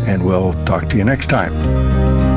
and 0.06 0.24
we'll 0.24 0.52
talk 0.64 0.88
to 0.90 0.96
you 0.96 1.04
next 1.04 1.28
time. 1.28 2.27